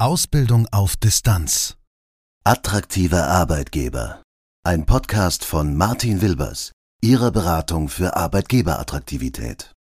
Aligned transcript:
Ausbildung 0.00 0.66
auf 0.70 0.96
Distanz. 0.96 1.76
Attraktive 2.42 3.22
Arbeitgeber. 3.22 4.22
Ein 4.64 4.86
Podcast 4.86 5.44
von 5.44 5.76
Martin 5.76 6.22
Wilbers, 6.22 6.72
Ihrer 7.02 7.30
Beratung 7.30 7.90
für 7.90 8.16
Arbeitgeberattraktivität. 8.16 9.74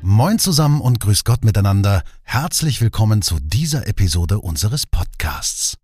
Moin 0.00 0.38
zusammen 0.38 0.80
und 0.80 1.00
grüß 1.00 1.24
Gott 1.24 1.44
miteinander. 1.44 2.02
Herzlich 2.22 2.80
willkommen 2.80 3.20
zu 3.20 3.40
dieser 3.40 3.86
Episode 3.86 4.38
unseres 4.38 4.86
Podcasts. 4.86 5.76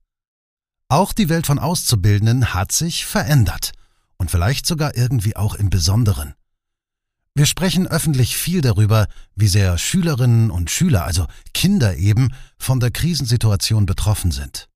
Auch 0.89 1.13
die 1.13 1.29
Welt 1.29 1.47
von 1.47 1.59
Auszubildenden 1.59 2.55
hat 2.55 2.73
sich 2.73 3.05
verändert 3.05 3.73
und 4.25 4.31
vielleicht 4.31 4.65
sogar 4.65 4.97
irgendwie 4.97 5.37
auch 5.37 5.55
im 5.55 5.69
Besonderen. 5.69 6.33
Wir 7.35 7.45
sprechen 7.45 7.87
öffentlich 7.87 8.39
viel 8.39 8.63
darüber, 8.63 9.07
wie 9.37 9.49
sehr 9.49 9.77
Schülerinnen 9.77 10.51
und 10.51 10.71
Schüler, 10.71 11.05
also 11.05 11.27
Kinder 11.53 11.99
eben, 11.99 12.33
von 12.57 12.81
der 12.81 12.91
Krisensituation 12.91 13.85
betroffen 13.85 14.31
sind. 14.31 14.71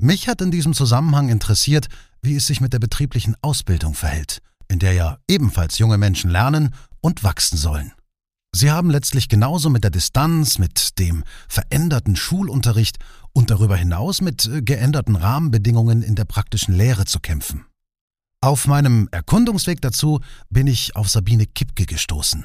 Mich 0.00 0.26
hat 0.26 0.40
in 0.40 0.50
diesem 0.50 0.74
Zusammenhang 0.74 1.28
interessiert, 1.28 1.86
wie 2.22 2.34
es 2.34 2.48
sich 2.48 2.60
mit 2.60 2.72
der 2.72 2.80
betrieblichen 2.80 3.36
Ausbildung 3.40 3.94
verhält, 3.94 4.42
in 4.66 4.80
der 4.80 4.94
ja 4.94 5.18
ebenfalls 5.28 5.78
junge 5.78 5.96
Menschen 5.96 6.28
lernen 6.28 6.74
und 7.02 7.22
wachsen 7.22 7.56
sollen. 7.56 7.92
Sie 8.52 8.72
haben 8.72 8.90
letztlich 8.90 9.28
genauso 9.28 9.70
mit 9.70 9.84
der 9.84 9.92
Distanz, 9.92 10.58
mit 10.58 10.98
dem 10.98 11.22
veränderten 11.46 12.16
Schulunterricht 12.16 12.98
und 13.32 13.52
darüber 13.52 13.76
hinaus 13.76 14.20
mit 14.20 14.46
äh, 14.46 14.60
geänderten 14.60 15.14
Rahmenbedingungen 15.14 16.02
in 16.02 16.16
der 16.16 16.24
praktischen 16.24 16.74
Lehre 16.74 17.04
zu 17.04 17.20
kämpfen. 17.20 17.64
Auf 18.44 18.66
meinem 18.66 19.08
Erkundungsweg 19.12 19.80
dazu 19.80 20.18
bin 20.50 20.66
ich 20.66 20.96
auf 20.96 21.08
Sabine 21.08 21.46
Kipke 21.46 21.86
gestoßen. 21.86 22.44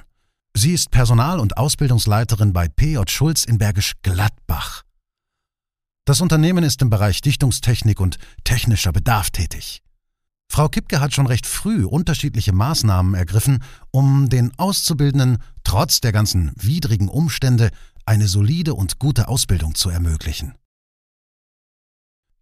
Sie 0.56 0.74
ist 0.74 0.92
Personal- 0.92 1.40
und 1.40 1.58
Ausbildungsleiterin 1.58 2.54
bei 2.54 2.68
PJ 2.68 3.00
Schulz 3.08 3.44
in 3.44 3.58
Bergisch 3.58 3.94
Gladbach. 4.04 4.84
Das 6.06 6.22
Unternehmen 6.22 6.64
ist 6.64 6.84
im 6.84 6.92
Bereich 6.92 7.22
Dichtungstechnik 7.22 8.00
und 8.00 8.20
technischer 8.44 8.92
Bedarf 8.92 9.32
tätig. 9.32 9.82
Frau 10.52 10.70
Kipke 10.70 11.02
hat 11.02 11.16
schon 11.16 11.26
recht 11.26 11.48
früh 11.48 11.84
unterschiedliche 11.84 12.54
Maßnahmen 12.54 13.16
ergriffen, 13.16 13.64
um 13.90 14.30
den 14.30 14.52
Auszubildenden 14.60 15.40
trotz 15.64 16.00
der 16.00 16.12
ganzen 16.12 16.52
widrigen 16.58 17.10
Umstände 17.10 17.72
eine 18.06 18.28
solide 18.28 18.76
und 18.76 19.00
gute 19.00 19.28
Ausbildung 19.28 19.74
zu 19.74 19.90
ermöglichen. 19.90 20.54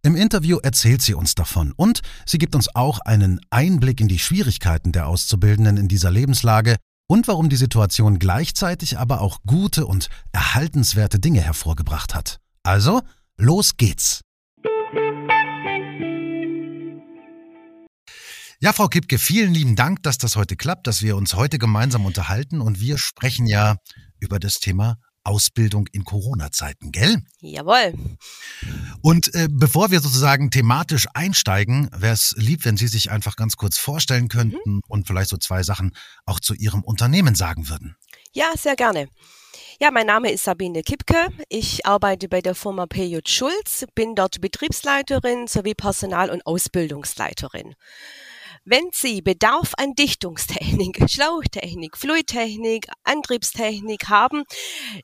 Im 0.06 0.14
Interview 0.14 0.58
erzählt 0.58 1.02
sie 1.02 1.14
uns 1.14 1.34
davon 1.34 1.72
und 1.74 2.00
sie 2.26 2.38
gibt 2.38 2.54
uns 2.54 2.72
auch 2.76 3.00
einen 3.00 3.40
Einblick 3.50 4.00
in 4.00 4.06
die 4.06 4.20
Schwierigkeiten 4.20 4.92
der 4.92 5.08
Auszubildenden 5.08 5.76
in 5.76 5.88
dieser 5.88 6.12
Lebenslage 6.12 6.76
und 7.08 7.26
warum 7.26 7.48
die 7.48 7.56
Situation 7.56 8.20
gleichzeitig 8.20 8.98
aber 9.00 9.20
auch 9.20 9.40
gute 9.46 9.84
und 9.84 10.08
erhaltenswerte 10.30 11.18
Dinge 11.18 11.40
hervorgebracht 11.40 12.14
hat. 12.14 12.38
Also, 12.62 13.02
los 13.36 13.78
geht's! 13.78 14.20
Ja, 18.60 18.72
Frau 18.72 18.86
Kipke, 18.86 19.18
vielen 19.18 19.52
lieben 19.52 19.74
Dank, 19.74 20.04
dass 20.04 20.18
das 20.18 20.36
heute 20.36 20.54
klappt, 20.54 20.86
dass 20.86 21.02
wir 21.02 21.16
uns 21.16 21.34
heute 21.34 21.58
gemeinsam 21.58 22.06
unterhalten 22.06 22.60
und 22.60 22.78
wir 22.78 22.96
sprechen 22.96 23.48
ja 23.48 23.78
über 24.20 24.38
das 24.38 24.60
Thema 24.60 24.98
Ausbildung 25.26 25.86
in 25.92 26.04
Corona-Zeiten, 26.04 26.92
gell? 26.92 27.22
Jawohl. 27.40 27.94
Und 29.02 29.34
äh, 29.34 29.48
bevor 29.50 29.90
wir 29.90 30.00
sozusagen 30.00 30.50
thematisch 30.50 31.06
einsteigen, 31.14 31.90
wäre 31.92 32.14
es 32.14 32.34
lieb, 32.36 32.64
wenn 32.64 32.76
Sie 32.76 32.88
sich 32.88 33.10
einfach 33.10 33.36
ganz 33.36 33.56
kurz 33.56 33.78
vorstellen 33.78 34.28
könnten 34.28 34.76
mhm. 34.76 34.82
und 34.88 35.06
vielleicht 35.06 35.30
so 35.30 35.36
zwei 35.36 35.62
Sachen 35.62 35.92
auch 36.24 36.40
zu 36.40 36.54
Ihrem 36.54 36.82
Unternehmen 36.82 37.34
sagen 37.34 37.68
würden. 37.68 37.96
Ja, 38.32 38.52
sehr 38.56 38.76
gerne. 38.76 39.08
Ja, 39.78 39.90
mein 39.90 40.06
Name 40.06 40.30
ist 40.30 40.44
Sabine 40.44 40.82
Kipke. 40.82 41.28
Ich 41.50 41.84
arbeite 41.84 42.28
bei 42.28 42.40
der 42.40 42.54
Firma 42.54 42.86
PJ 42.86 43.18
Schulz, 43.26 43.84
bin 43.94 44.14
dort 44.14 44.40
Betriebsleiterin 44.40 45.48
sowie 45.48 45.74
Personal- 45.74 46.30
und 46.30 46.46
Ausbildungsleiterin. 46.46 47.74
Wenn 48.68 48.90
Sie 48.92 49.22
Bedarf 49.22 49.74
an 49.76 49.94
Dichtungstechnik, 49.94 50.98
Schlauchtechnik, 51.08 51.96
Fluidtechnik, 51.96 52.88
Antriebstechnik 53.04 54.08
haben, 54.08 54.42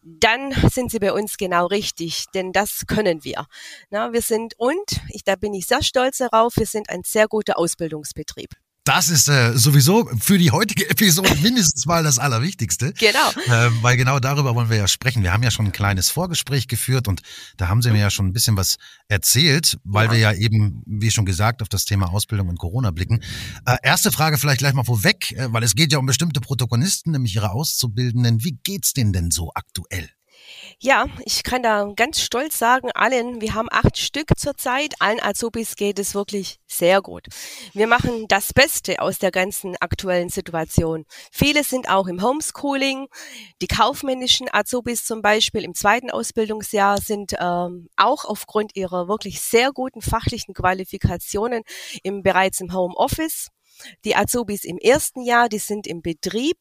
dann 0.03 0.51
sind 0.69 0.91
Sie 0.91 0.99
bei 0.99 1.13
uns 1.13 1.37
genau 1.37 1.67
richtig, 1.67 2.25
denn 2.35 2.51
das 2.51 2.89
können 2.89 3.23
wir. 3.23 3.47
Na, 3.89 4.13
wir 4.13 4.21
sind 4.21 4.55
und, 4.59 5.01
ich, 5.11 5.23
da 5.23 5.37
bin 5.37 5.55
ich 5.55 5.69
sehr 5.69 5.85
stolz 5.85 6.19
darauf, 6.19 6.57
wir 6.57 6.67
sind 6.67 6.91
ein 6.91 7.03
sehr 7.05 7.29
guter 7.29 7.57
Ausbildungsbetrieb. 7.57 8.51
Das 8.85 9.11
ist 9.11 9.29
äh, 9.29 9.57
sowieso 9.57 10.11
für 10.19 10.39
die 10.39 10.51
heutige 10.51 10.91
Episode 10.91 11.33
mindestens 11.43 11.87
mal 11.87 12.03
das 12.03 12.19
Allerwichtigste. 12.19 12.93
Genau. 12.95 13.31
Äh, 13.47 13.71
weil 13.81 13.97
genau 13.97 14.19
darüber 14.19 14.57
wollen 14.57 14.71
wir 14.71 14.77
ja 14.77 14.89
sprechen. 14.89 15.23
Wir 15.23 15.33
haben 15.33 15.45
ja 15.45 15.53
schon 15.53 15.67
ein 15.67 15.73
kleines 15.73 16.11
Vorgespräch 16.11 16.67
geführt 16.67 17.07
und 17.07 17.23
da 17.57 17.69
haben 17.69 17.81
Sie 17.81 17.93
mir 17.93 18.01
ja 18.01 18.11
schon 18.11 18.27
ein 18.27 18.33
bisschen 18.33 18.57
was 18.57 18.79
erzählt, 19.07 19.79
weil 19.85 20.07
ja. 20.07 20.13
wir 20.13 20.19
ja 20.19 20.33
eben, 20.33 20.83
wie 20.85 21.13
schon 21.13 21.27
gesagt, 21.27 21.63
auf 21.63 21.69
das 21.69 21.85
Thema 21.85 22.13
Ausbildung 22.13 22.49
und 22.49 22.59
Corona 22.59 22.91
blicken. 22.91 23.23
Äh, 23.67 23.77
erste 23.85 24.11
Frage 24.11 24.37
vielleicht 24.37 24.59
gleich 24.59 24.75
mal 24.75 24.85
vorweg, 24.85 25.31
äh, 25.33 25.53
weil 25.53 25.63
es 25.63 25.77
geht 25.77 25.93
ja 25.93 25.99
um 25.99 26.07
bestimmte 26.07 26.41
Protagonisten, 26.41 27.13
nämlich 27.13 27.37
Ihre 27.37 27.53
Auszubildenden. 27.53 28.43
Wie 28.43 28.59
geht's 28.65 28.95
denen 28.95 29.13
denn 29.13 29.31
so 29.31 29.53
aktuell? 29.55 30.11
Ja, 30.85 31.07
ich 31.25 31.45
kann 31.45 31.63
da 31.63 31.93
ganz 31.95 32.21
stolz 32.21 32.59
sagen, 32.59 32.91
allen, 32.91 33.41
wir 33.41 33.55
haben 33.55 33.69
acht 33.71 33.97
Stück 33.97 34.37
zurzeit, 34.37 34.95
allen 34.99 35.23
Azubis 35.23 35.77
geht 35.77 36.01
es 36.01 36.13
wirklich 36.13 36.59
sehr 36.67 37.01
gut. 37.01 37.29
Wir 37.73 37.87
machen 37.87 38.27
das 38.27 38.53
Beste 38.53 39.01
aus 39.01 39.21
der 39.21 39.31
ganzen 39.31 39.77
aktuellen 39.79 40.29
Situation. 40.29 41.05
Viele 41.31 41.63
sind 41.63 41.89
auch 41.89 42.09
im 42.09 42.21
Homeschooling. 42.21 43.07
Die 43.63 43.69
kaufmännischen 43.69 44.49
Azubis 44.53 45.05
zum 45.05 45.23
Beispiel 45.23 45.63
im 45.63 45.77
zweiten 45.77 46.11
Ausbildungsjahr 46.11 47.01
sind 47.01 47.37
ähm, 47.39 47.89
auch 47.95 48.25
aufgrund 48.25 48.75
ihrer 48.75 49.07
wirklich 49.07 49.41
sehr 49.41 49.71
guten 49.71 50.03
fachlichen 50.03 50.53
Qualifikationen 50.53 51.63
im, 52.03 52.25
bereits 52.25 52.59
im 52.59 52.75
Homeoffice. 52.75 53.51
Die 54.05 54.17
Azubis 54.17 54.65
im 54.65 54.79
ersten 54.79 55.23
Jahr, 55.23 55.49
die 55.49 55.61
sind 55.61 55.87
im 55.87 56.03
Betrieb 56.03 56.57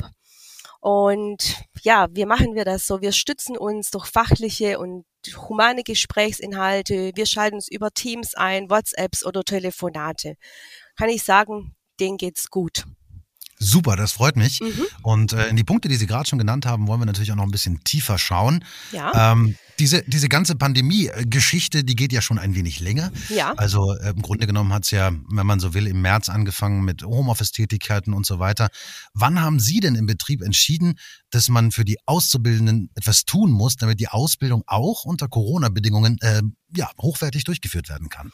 und 0.81 1.64
ja, 1.84 2.08
wie 2.12 2.25
machen 2.25 2.56
wir 2.56 2.66
das 2.66 2.88
so? 2.88 3.02
Wir 3.02 3.12
stützen 3.12 3.56
uns 3.56 3.92
durch 3.92 4.08
fachliche 4.08 4.80
und 4.80 5.06
humane 5.47 5.84
Gesprächsinhalte. 5.84 7.12
Wir 7.14 7.28
schalten 7.28 7.56
uns 7.56 7.68
über 7.69 7.92
Teams 7.92 8.34
ein, 8.34 8.69
WhatsApps 8.69 9.24
oder 9.24 9.44
Telefonate. 9.44 10.36
Kann 10.97 11.09
ich 11.09 11.24
sagen, 11.24 11.75
denen 12.00 12.18
geht's 12.18 12.50
gut. 12.50 12.86
Super, 13.63 13.95
das 13.95 14.11
freut 14.13 14.38
mich. 14.38 14.59
Mhm. 14.59 14.85
Und 15.03 15.33
äh, 15.33 15.47
in 15.47 15.55
die 15.55 15.63
Punkte, 15.63 15.88
die 15.88 15.95
Sie 15.95 16.07
gerade 16.07 16.27
schon 16.27 16.39
genannt 16.39 16.66
haben, 16.66 16.88
wollen 16.88 16.99
wir 16.99 17.05
natürlich 17.05 17.31
auch 17.31 17.35
noch 17.35 17.44
ein 17.44 17.51
bisschen 17.51 17.83
tiefer 17.83 18.17
schauen. 18.17 18.66
Ja. 18.91 19.33
Ähm, 19.33 19.55
diese, 19.77 20.01
diese 20.07 20.29
ganze 20.29 20.55
Pandemie-Geschichte, 20.55 21.83
die 21.83 21.95
geht 21.95 22.11
ja 22.11 22.23
schon 22.23 22.39
ein 22.39 22.55
wenig 22.55 22.79
länger. 22.79 23.11
Ja. 23.29 23.53
Also 23.53 23.95
äh, 23.97 24.09
im 24.09 24.23
Grunde 24.23 24.47
genommen 24.47 24.73
hat 24.73 24.85
es 24.85 24.91
ja, 24.91 25.11
wenn 25.29 25.45
man 25.45 25.59
so 25.59 25.75
will, 25.75 25.85
im 25.85 26.01
März 26.01 26.29
angefangen 26.29 26.83
mit 26.83 27.03
Homeoffice-Tätigkeiten 27.03 28.13
und 28.13 28.25
so 28.25 28.39
weiter. 28.39 28.69
Wann 29.13 29.41
haben 29.41 29.59
Sie 29.59 29.79
denn 29.79 29.93
im 29.93 30.07
Betrieb 30.07 30.41
entschieden, 30.41 30.95
dass 31.29 31.47
man 31.47 31.72
für 31.72 31.85
die 31.85 31.97
Auszubildenden 32.07 32.89
etwas 32.95 33.25
tun 33.25 33.51
muss, 33.51 33.75
damit 33.75 33.99
die 33.99 34.07
Ausbildung 34.07 34.63
auch 34.66 35.05
unter 35.05 35.28
Corona-Bedingungen 35.28 36.17
äh, 36.22 36.41
ja, 36.75 36.89
hochwertig 36.99 37.43
durchgeführt 37.43 37.89
werden 37.89 38.09
kann? 38.09 38.31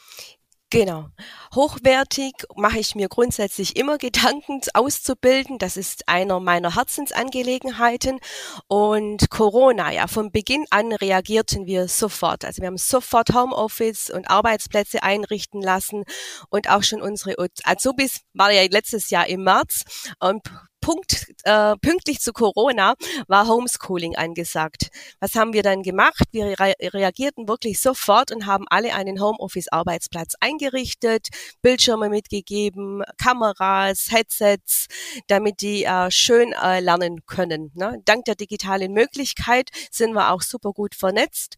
Genau. 0.70 1.08
Hochwertig 1.54 2.34
mache 2.54 2.78
ich 2.78 2.94
mir 2.94 3.08
grundsätzlich 3.08 3.76
immer 3.76 3.96
Gedanken 3.96 4.60
auszubilden. 4.74 5.58
Das 5.58 5.78
ist 5.78 6.06
einer 6.08 6.40
meiner 6.40 6.74
Herzensangelegenheiten. 6.74 8.20
Und 8.66 9.30
Corona, 9.30 9.90
ja, 9.92 10.08
von 10.08 10.30
Beginn 10.30 10.66
an 10.68 10.92
reagierten 10.92 11.64
wir 11.64 11.88
sofort. 11.88 12.44
Also 12.44 12.60
wir 12.60 12.66
haben 12.66 12.76
sofort 12.76 13.32
Homeoffice 13.32 14.10
und 14.10 14.28
Arbeitsplätze 14.28 15.02
einrichten 15.02 15.62
lassen 15.62 16.04
und 16.50 16.68
auch 16.68 16.82
schon 16.82 17.00
unsere 17.00 17.34
Azubis 17.64 18.20
war 18.34 18.50
ja 18.52 18.62
letztes 18.70 19.08
Jahr 19.08 19.26
im 19.26 19.44
März 19.44 19.84
und 20.20 20.42
Punkt, 20.88 21.26
äh, 21.44 21.76
pünktlich 21.82 22.20
zu 22.20 22.32
Corona 22.32 22.94
war 23.26 23.46
Homeschooling 23.46 24.16
angesagt. 24.16 24.88
Was 25.20 25.34
haben 25.34 25.52
wir 25.52 25.62
dann 25.62 25.82
gemacht? 25.82 26.22
Wir 26.30 26.58
re 26.58 26.72
reagierten 26.80 27.46
wirklich 27.46 27.78
sofort 27.78 28.32
und 28.32 28.46
haben 28.46 28.64
alle 28.70 28.94
einen 28.94 29.20
Homeoffice-Arbeitsplatz 29.20 30.36
eingerichtet, 30.40 31.28
Bildschirme 31.60 32.08
mitgegeben, 32.08 33.02
Kameras, 33.18 34.06
Headsets, 34.10 34.86
damit 35.26 35.60
die 35.60 35.84
äh, 35.84 36.10
schön 36.10 36.54
äh, 36.54 36.80
lernen 36.80 37.26
können. 37.26 37.70
Ne? 37.74 38.00
Dank 38.06 38.24
der 38.24 38.36
digitalen 38.36 38.94
Möglichkeit 38.94 39.68
sind 39.90 40.14
wir 40.14 40.32
auch 40.32 40.40
super 40.40 40.72
gut 40.72 40.94
vernetzt 40.94 41.56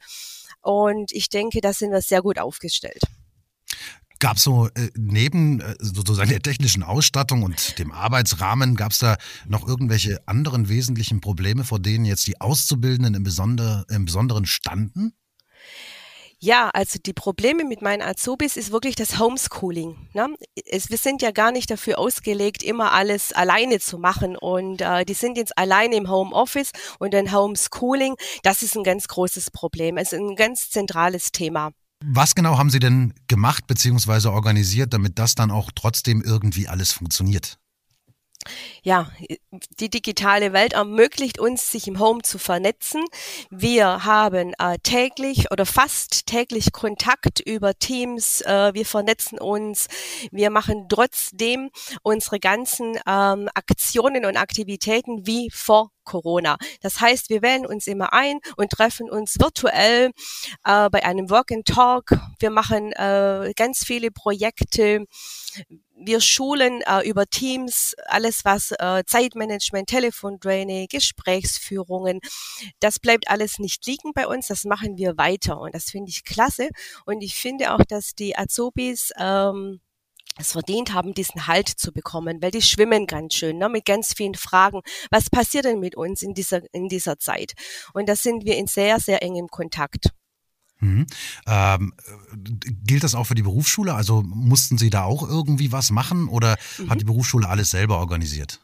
und 0.60 1.12
ich 1.12 1.28
denke, 1.28 1.60
da 1.60 1.72
sind 1.72 1.92
wir 1.92 2.02
sehr 2.02 2.22
gut 2.22 2.40
aufgestellt. 2.40 3.04
Gab 4.20 4.36
es 4.36 4.44
so 4.44 4.68
äh, 4.68 4.90
neben 4.96 5.60
äh, 5.60 5.74
sozusagen 5.80 6.28
der 6.28 6.42
technischen 6.42 6.82
Ausstattung 6.82 7.42
und 7.42 7.78
dem 7.78 7.90
Arbeitsrahmen, 7.90 8.76
gab 8.76 8.92
es 8.92 8.98
da 8.98 9.16
noch 9.48 9.66
irgendwelche 9.66 10.20
anderen 10.26 10.68
wesentlichen 10.68 11.20
Probleme, 11.20 11.64
vor 11.64 11.80
denen 11.80 12.04
jetzt 12.04 12.26
die 12.26 12.40
Auszubildenden 12.40 13.14
im, 13.14 13.24
Besonder, 13.24 13.84
im 13.88 14.04
Besonderen 14.04 14.46
standen? 14.46 15.14
Ja, 16.42 16.70
also 16.72 16.98
die 16.98 17.12
Probleme 17.12 17.64
mit 17.64 17.82
meinen 17.82 18.00
Azubis 18.00 18.56
ist 18.56 18.72
wirklich 18.72 18.94
das 18.94 19.18
Homeschooling. 19.18 20.08
Ne? 20.14 20.34
Es, 20.66 20.88
wir 20.88 20.96
sind 20.96 21.20
ja 21.20 21.32
gar 21.32 21.52
nicht 21.52 21.70
dafür 21.70 21.98
ausgelegt, 21.98 22.62
immer 22.62 22.92
alles 22.92 23.34
alleine 23.34 23.78
zu 23.78 23.98
machen. 23.98 24.36
Und 24.36 24.80
äh, 24.80 25.04
die 25.04 25.12
sind 25.12 25.36
jetzt 25.36 25.56
alleine 25.58 25.96
im 25.96 26.10
Homeoffice 26.10 26.70
und 26.98 27.12
dann 27.12 27.30
Homeschooling, 27.32 28.16
das 28.42 28.62
ist 28.62 28.74
ein 28.74 28.84
ganz 28.84 29.06
großes 29.08 29.50
Problem. 29.50 29.98
Es 29.98 30.14
ist 30.14 30.18
ein 30.18 30.34
ganz 30.34 30.70
zentrales 30.70 31.30
Thema. 31.30 31.72
Was 32.04 32.34
genau 32.34 32.56
haben 32.56 32.70
Sie 32.70 32.78
denn 32.78 33.12
gemacht 33.28 33.66
bzw. 33.66 34.28
organisiert, 34.28 34.94
damit 34.94 35.18
das 35.18 35.34
dann 35.34 35.50
auch 35.50 35.70
trotzdem 35.74 36.22
irgendwie 36.22 36.66
alles 36.66 36.92
funktioniert? 36.92 37.58
Ja, 38.82 39.10
die 39.78 39.90
digitale 39.90 40.54
Welt 40.54 40.72
ermöglicht 40.72 41.38
uns, 41.38 41.70
sich 41.70 41.86
im 41.86 41.98
Home 41.98 42.22
zu 42.22 42.38
vernetzen. 42.38 43.04
Wir 43.50 44.04
haben 44.04 44.54
äh, 44.58 44.78
täglich 44.82 45.50
oder 45.50 45.66
fast 45.66 46.26
täglich 46.26 46.72
Kontakt 46.72 47.40
über 47.40 47.74
Teams. 47.74 48.40
Äh, 48.40 48.72
wir 48.72 48.86
vernetzen 48.86 49.38
uns. 49.38 49.88
Wir 50.30 50.48
machen 50.48 50.86
trotzdem 50.88 51.70
unsere 52.02 52.40
ganzen 52.40 52.98
ähm, 53.06 53.50
Aktionen 53.54 54.24
und 54.24 54.38
Aktivitäten 54.38 55.26
wie 55.26 55.50
vor 55.50 55.90
Corona. 56.04 56.56
Das 56.80 57.00
heißt, 57.00 57.28
wir 57.28 57.42
wählen 57.42 57.66
uns 57.66 57.86
immer 57.86 58.14
ein 58.14 58.40
und 58.56 58.70
treffen 58.70 59.10
uns 59.10 59.38
virtuell 59.38 60.12
äh, 60.64 60.88
bei 60.88 61.04
einem 61.04 61.28
Work 61.28 61.52
and 61.52 61.66
Talk. 61.66 62.18
Wir 62.38 62.50
machen 62.50 62.92
äh, 62.92 63.52
ganz 63.54 63.84
viele 63.84 64.10
Projekte 64.10 65.06
wir 66.00 66.20
schulen 66.20 66.82
äh, 66.82 67.06
über 67.08 67.26
Teams 67.26 67.94
alles, 68.06 68.44
was 68.44 68.72
äh, 68.72 69.04
Zeitmanagement, 69.06 69.88
Telefontraining, 69.88 70.88
Gesprächsführungen, 70.88 72.20
das 72.80 72.98
bleibt 72.98 73.28
alles 73.30 73.58
nicht 73.58 73.86
liegen 73.86 74.12
bei 74.14 74.26
uns, 74.26 74.48
das 74.48 74.64
machen 74.64 74.96
wir 74.96 75.16
weiter 75.16 75.60
und 75.60 75.74
das 75.74 75.90
finde 75.90 76.10
ich 76.10 76.24
klasse 76.24 76.70
und 77.04 77.22
ich 77.22 77.34
finde 77.34 77.74
auch, 77.74 77.84
dass 77.84 78.14
die 78.14 78.36
Azubis 78.36 79.12
ähm, 79.18 79.80
es 80.38 80.52
verdient 80.52 80.92
haben, 80.92 81.14
diesen 81.14 81.46
Halt 81.46 81.68
zu 81.68 81.92
bekommen, 81.92 82.40
weil 82.40 82.50
die 82.50 82.62
schwimmen 82.62 83.06
ganz 83.06 83.34
schön, 83.34 83.58
ne, 83.58 83.68
mit 83.68 83.84
ganz 83.84 84.14
vielen 84.14 84.34
Fragen. 84.34 84.80
Was 85.10 85.28
passiert 85.28 85.64
denn 85.64 85.80
mit 85.80 85.96
uns 85.96 86.22
in 86.22 86.34
dieser, 86.34 86.62
in 86.72 86.88
dieser 86.88 87.18
Zeit? 87.18 87.52
Und 87.92 88.08
da 88.08 88.16
sind 88.16 88.44
wir 88.44 88.56
in 88.56 88.66
sehr, 88.66 89.00
sehr 89.00 89.22
engem 89.22 89.48
Kontakt. 89.48 90.10
Mhm. 90.80 91.06
Ähm, 91.46 91.92
gilt 92.84 93.04
das 93.04 93.14
auch 93.14 93.24
für 93.24 93.34
die 93.34 93.42
Berufsschule? 93.42 93.94
Also 93.94 94.22
mussten 94.22 94.78
Sie 94.78 94.90
da 94.90 95.04
auch 95.04 95.28
irgendwie 95.28 95.72
was 95.72 95.90
machen 95.90 96.28
oder 96.28 96.56
mhm. 96.78 96.90
hat 96.90 97.00
die 97.00 97.04
Berufsschule 97.04 97.48
alles 97.48 97.70
selber 97.70 97.98
organisiert? 97.98 98.60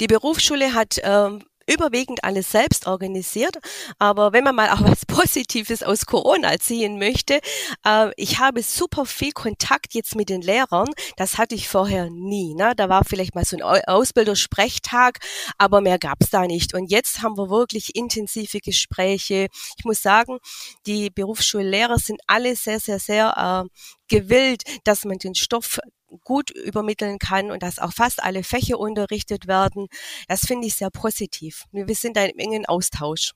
Die 0.00 0.06
Berufsschule 0.06 0.74
hat 0.74 1.00
ähm, 1.02 1.42
überwiegend 1.66 2.24
alles 2.24 2.50
selbst 2.50 2.86
organisiert. 2.86 3.58
Aber 3.98 4.32
wenn 4.32 4.44
man 4.44 4.54
mal 4.54 4.70
auch 4.70 4.80
was 4.84 5.06
Positives 5.06 5.82
aus 5.82 6.06
Corona 6.06 6.58
ziehen 6.58 6.98
möchte, 6.98 7.40
äh, 7.84 8.10
ich 8.16 8.38
habe 8.38 8.62
super 8.62 9.06
viel 9.06 9.32
Kontakt 9.32 9.94
jetzt 9.94 10.14
mit 10.14 10.28
den 10.28 10.42
Lehrern. 10.42 10.88
Das 11.16 11.38
hatte 11.38 11.54
ich 11.54 11.68
vorher 11.68 12.10
nie. 12.10 12.54
Ne? 12.54 12.74
Da 12.76 12.88
war 12.88 13.04
vielleicht 13.04 13.34
mal 13.34 13.44
so 13.44 13.56
ein 13.56 13.62
Ausbildersprechtag, 13.62 15.18
aber 15.58 15.80
mehr 15.80 15.98
gab's 15.98 16.30
da 16.30 16.46
nicht. 16.46 16.74
Und 16.74 16.90
jetzt 16.90 17.22
haben 17.22 17.36
wir 17.36 17.50
wirklich 17.50 17.94
intensive 17.96 18.60
Gespräche. 18.60 19.48
Ich 19.78 19.84
muss 19.84 20.02
sagen, 20.02 20.38
die 20.86 21.10
Berufsschullehrer 21.10 21.98
sind 21.98 22.20
alle 22.26 22.56
sehr, 22.56 22.80
sehr, 22.80 22.98
sehr 22.98 23.64
äh, 23.64 23.68
gewillt, 24.08 24.62
dass 24.84 25.04
man 25.04 25.18
den 25.18 25.34
Stoff 25.34 25.80
gut 26.22 26.50
übermitteln 26.50 27.18
kann 27.18 27.50
und 27.50 27.62
dass 27.62 27.78
auch 27.78 27.92
fast 27.92 28.22
alle 28.22 28.44
Fächer 28.44 28.78
unterrichtet 28.78 29.46
werden. 29.46 29.86
Das 30.28 30.40
finde 30.40 30.66
ich 30.66 30.74
sehr 30.74 30.90
positiv. 30.90 31.64
Wir 31.72 31.94
sind 31.94 32.16
da 32.16 32.24
im 32.24 32.38
engen 32.38 32.66
Austausch. 32.66 33.32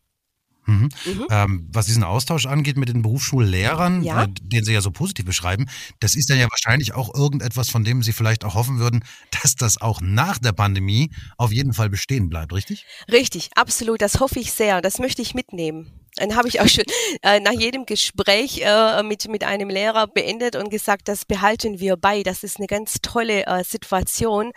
Mhm. 0.68 0.90
Mhm. 1.06 1.26
Ähm, 1.30 1.68
was 1.72 1.86
diesen 1.86 2.04
Austausch 2.04 2.44
angeht 2.44 2.76
mit 2.76 2.90
den 2.90 3.00
Berufsschullehrern, 3.00 4.02
ja? 4.02 4.24
äh, 4.24 4.28
den 4.28 4.64
Sie 4.64 4.74
ja 4.74 4.82
so 4.82 4.90
positiv 4.90 5.24
beschreiben, 5.24 5.64
das 5.98 6.14
ist 6.14 6.28
dann 6.28 6.38
ja 6.38 6.46
wahrscheinlich 6.50 6.94
auch 6.94 7.14
irgendetwas, 7.14 7.70
von 7.70 7.84
dem 7.84 8.02
Sie 8.02 8.12
vielleicht 8.12 8.44
auch 8.44 8.54
hoffen 8.54 8.78
würden, 8.78 9.02
dass 9.42 9.56
das 9.56 9.80
auch 9.80 10.02
nach 10.02 10.36
der 10.38 10.52
Pandemie 10.52 11.10
auf 11.38 11.52
jeden 11.52 11.72
Fall 11.72 11.88
bestehen 11.88 12.28
bleibt, 12.28 12.52
richtig? 12.52 12.84
Richtig, 13.10 13.50
absolut. 13.56 14.02
Das 14.02 14.20
hoffe 14.20 14.38
ich 14.40 14.52
sehr. 14.52 14.82
Das 14.82 14.98
möchte 14.98 15.22
ich 15.22 15.34
mitnehmen. 15.34 15.90
Dann 16.16 16.36
habe 16.36 16.48
ich 16.48 16.60
auch 16.60 16.68
schon 16.68 16.84
äh, 17.22 17.40
nach 17.40 17.52
jedem 17.52 17.86
Gespräch 17.86 18.60
äh, 18.64 19.02
mit, 19.02 19.28
mit 19.28 19.44
einem 19.44 19.68
Lehrer 19.68 20.06
beendet 20.06 20.56
und 20.56 20.70
gesagt, 20.70 21.08
das 21.08 21.24
behalten 21.24 21.80
wir 21.80 21.96
bei. 21.96 22.22
Das 22.22 22.42
ist 22.42 22.58
eine 22.58 22.66
ganz 22.66 22.96
tolle 23.02 23.46
äh, 23.46 23.64
Situation, 23.64 24.52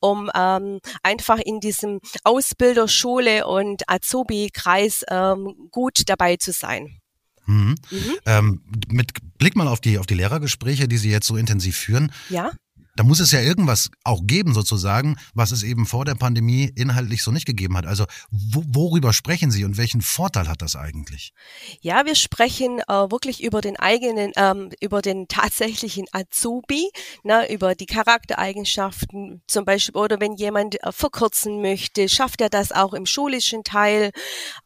um 0.00 0.30
ähm, 0.34 0.80
einfach 1.02 1.38
in 1.38 1.60
diesem 1.60 2.00
Ausbilderschule 2.24 3.46
und 3.46 3.88
Azubi-Kreis 3.88 5.04
ähm, 5.08 5.68
gut 5.70 6.02
dabei 6.06 6.36
zu 6.36 6.52
sein. 6.52 7.00
Mhm. 7.46 7.76
Mhm. 7.90 8.16
Ähm, 8.26 8.62
mit 8.88 9.12
Blick 9.38 9.56
mal 9.56 9.68
auf 9.68 9.80
die, 9.80 9.98
auf 9.98 10.06
die 10.06 10.14
Lehrergespräche, 10.14 10.88
die 10.88 10.98
Sie 10.98 11.10
jetzt 11.10 11.26
so 11.26 11.36
intensiv 11.36 11.76
führen. 11.76 12.12
Ja 12.28 12.50
da 12.96 13.04
muss 13.04 13.20
es 13.20 13.30
ja 13.30 13.40
irgendwas 13.40 13.90
auch 14.04 14.22
geben, 14.24 14.54
sozusagen, 14.54 15.16
was 15.34 15.52
es 15.52 15.62
eben 15.62 15.86
vor 15.86 16.04
der 16.04 16.14
Pandemie 16.14 16.72
inhaltlich 16.74 17.22
so 17.22 17.30
nicht 17.30 17.46
gegeben 17.46 17.76
hat. 17.76 17.86
Also 17.86 18.06
wo, 18.30 18.64
worüber 18.66 19.12
sprechen 19.12 19.50
Sie 19.50 19.64
und 19.64 19.76
welchen 19.76 20.00
Vorteil 20.00 20.48
hat 20.48 20.62
das 20.62 20.76
eigentlich? 20.76 21.32
Ja, 21.80 22.06
wir 22.06 22.14
sprechen 22.14 22.80
äh, 22.80 22.92
wirklich 23.10 23.42
über 23.42 23.60
den 23.60 23.76
eigenen, 23.76 24.32
ähm, 24.36 24.70
über 24.80 25.02
den 25.02 25.28
tatsächlichen 25.28 26.06
Azubi, 26.12 26.90
ne, 27.22 27.52
über 27.52 27.74
die 27.74 27.86
Charaktereigenschaften 27.86 29.42
zum 29.46 29.64
Beispiel, 29.64 30.00
oder 30.00 30.20
wenn 30.20 30.34
jemand 30.34 30.82
äh, 30.82 30.92
verkürzen 30.92 31.60
möchte, 31.60 32.08
schafft 32.08 32.40
er 32.40 32.48
das 32.48 32.72
auch 32.72 32.94
im 32.94 33.06
schulischen 33.06 33.62
Teil. 33.62 34.10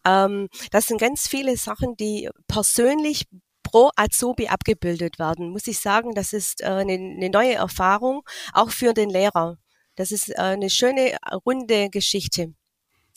Ähm, 0.07 0.49
das 0.71 0.87
sind 0.87 1.01
ganz 1.01 1.27
viele 1.27 1.57
Sachen, 1.57 1.97
die 1.97 2.29
persönlich 2.47 3.27
pro 3.71 3.91
Azubi 3.97 4.49
abgebildet 4.49 5.19
werden. 5.19 5.51
Muss 5.51 5.67
ich 5.67 5.79
sagen, 5.79 6.15
das 6.15 6.33
ist 6.33 6.61
äh, 6.63 6.67
eine, 6.67 6.95
eine 6.95 7.31
neue 7.31 7.55
Erfahrung, 7.55 8.23
auch 8.53 8.71
für 8.71 8.95
den 8.95 9.11
Lehrer. 9.11 9.59
Das 9.95 10.11
ist 10.13 10.31
äh, 10.31 10.35
eine 10.39 10.71
schöne, 10.71 11.17
runde 11.47 11.89
Geschichte. 11.91 12.55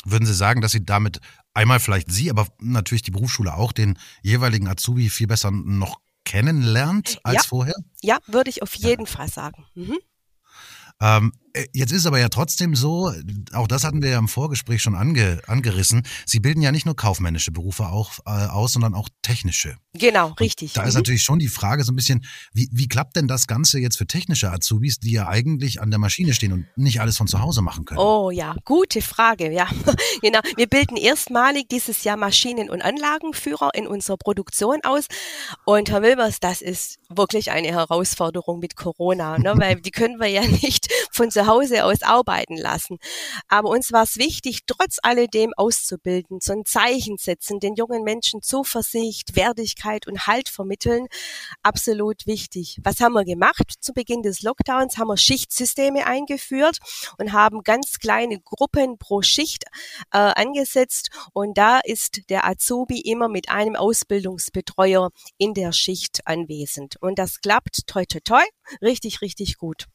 Würden 0.05 0.25
Sie 0.25 0.33
sagen, 0.33 0.61
dass 0.61 0.73
Sie 0.73 0.85
damit 0.85 1.19
einmal 1.53 1.79
vielleicht 1.79 2.11
Sie, 2.11 2.29
aber 2.29 2.47
natürlich 2.59 3.03
die 3.03 3.11
Berufsschule 3.11 3.55
auch 3.55 3.71
den 3.71 3.97
jeweiligen 4.21 4.67
Azubi 4.67 5.09
viel 5.09 5.27
besser 5.27 5.49
noch 5.51 5.99
kennenlernt 6.25 7.19
als 7.23 7.35
ja. 7.35 7.41
vorher? 7.43 7.75
Ja, 8.01 8.19
würde 8.27 8.49
ich 8.49 8.61
auf 8.61 8.75
jeden 8.75 9.05
ja. 9.05 9.11
Fall 9.11 9.29
sagen. 9.29 9.65
Mhm. 9.75 9.97
Ähm, 11.01 11.31
äh, 11.33 11.42
jetzt 11.73 11.91
ist 11.91 12.05
aber 12.05 12.19
ja 12.19 12.29
trotzdem 12.29 12.75
so, 12.75 13.13
auch 13.53 13.67
das 13.67 13.83
hatten 13.83 14.01
wir 14.01 14.09
ja 14.09 14.19
im 14.19 14.27
Vorgespräch 14.27 14.81
schon 14.81 14.95
ange, 14.95 15.41
angerissen, 15.47 16.03
Sie 16.25 16.39
bilden 16.39 16.61
ja 16.61 16.71
nicht 16.71 16.85
nur 16.85 16.95
kaufmännische 16.95 17.51
Berufe 17.51 17.87
auch, 17.87 18.19
äh, 18.25 18.47
aus, 18.47 18.73
sondern 18.73 18.93
auch 18.93 19.09
technische. 19.21 19.77
Genau, 19.93 20.29
richtig. 20.39 20.71
Und 20.71 20.77
da 20.77 20.83
ist 20.83 20.95
mhm. 20.95 20.99
natürlich 20.99 21.21
schon 21.21 21.39
die 21.39 21.47
Frage 21.47 21.83
so 21.83 21.91
ein 21.91 21.95
bisschen, 21.95 22.25
wie, 22.53 22.67
wie 22.71 22.87
klappt 22.87 23.15
denn 23.15 23.27
das 23.27 23.45
Ganze 23.45 23.79
jetzt 23.79 23.97
für 23.97 24.07
technische 24.07 24.51
Azubis, 24.51 24.99
die 24.99 25.11
ja 25.11 25.27
eigentlich 25.27 25.81
an 25.81 25.91
der 25.91 25.99
Maschine 25.99 26.33
stehen 26.33 26.51
und 26.53 26.65
nicht 26.75 26.99
alles 26.99 27.17
von 27.17 27.27
zu 27.27 27.39
Hause 27.39 27.61
machen 27.61 27.85
können? 27.85 27.99
Oh 27.99 28.31
ja, 28.31 28.55
gute 28.65 29.01
Frage, 29.01 29.51
ja. 29.51 29.67
genau. 30.21 30.39
Wir 30.55 30.67
bilden 30.67 30.97
erstmalig 30.97 31.67
dieses 31.69 32.03
Jahr 32.03 32.17
Maschinen- 32.17 32.71
und 32.71 32.81
Anlagenführer 32.81 33.69
in 33.75 33.85
unserer 33.85 34.17
Produktion 34.17 34.79
aus. 34.83 35.05
Und 35.65 35.91
Herr 35.91 36.01
Wilbers, 36.01 36.39
das 36.39 36.61
ist 36.61 36.97
wirklich 37.09 37.51
eine 37.51 37.67
Herausforderung 37.67 38.59
mit 38.59 38.75
Corona, 38.75 39.37
ne? 39.37 39.53
weil 39.57 39.75
die 39.75 39.91
können 39.91 40.19
wir 40.19 40.27
ja 40.27 40.41
nicht 40.63 40.87
von 41.13 41.31
zu 41.31 41.47
Hause 41.47 41.85
aus 41.85 42.01
arbeiten 42.01 42.57
lassen. 42.57 42.97
Aber 43.47 43.69
uns 43.69 43.91
war 43.91 44.03
es 44.03 44.17
wichtig, 44.17 44.61
trotz 44.65 44.97
alledem 45.01 45.53
auszubilden, 45.55 46.39
so 46.41 46.53
ein 46.53 46.65
Zeichen 46.65 47.17
setzen, 47.17 47.59
den 47.59 47.75
jungen 47.75 48.03
Menschen 48.03 48.41
Zuversicht, 48.41 49.35
Wertigkeit 49.35 50.07
und 50.07 50.27
Halt 50.27 50.49
vermitteln. 50.49 51.07
Absolut 51.61 52.25
wichtig. 52.25 52.79
Was 52.83 52.99
haben 52.99 53.13
wir 53.13 53.25
gemacht? 53.25 53.73
Zu 53.79 53.93
Beginn 53.93 54.23
des 54.23 54.41
Lockdowns 54.41 54.97
haben 54.97 55.07
wir 55.07 55.17
Schichtsysteme 55.17 56.05
eingeführt 56.05 56.79
und 57.17 57.33
haben 57.33 57.63
ganz 57.63 57.99
kleine 57.99 58.39
Gruppen 58.39 58.97
pro 58.97 59.21
Schicht 59.21 59.65
äh, 60.11 60.17
angesetzt. 60.17 61.09
Und 61.33 61.57
da 61.57 61.79
ist 61.79 62.29
der 62.29 62.45
Azubi 62.47 62.99
immer 62.99 63.29
mit 63.29 63.49
einem 63.49 63.75
Ausbildungsbetreuer 63.75 65.11
in 65.37 65.53
der 65.53 65.71
Schicht 65.71 66.21
anwesend. 66.25 66.97
Und 67.01 67.19
das 67.19 67.41
klappt 67.41 67.87
toi 67.87 68.05
toi 68.05 68.19
toi 68.23 68.43
richtig, 68.81 69.21
richtig 69.21 69.57
gut. 69.57 69.87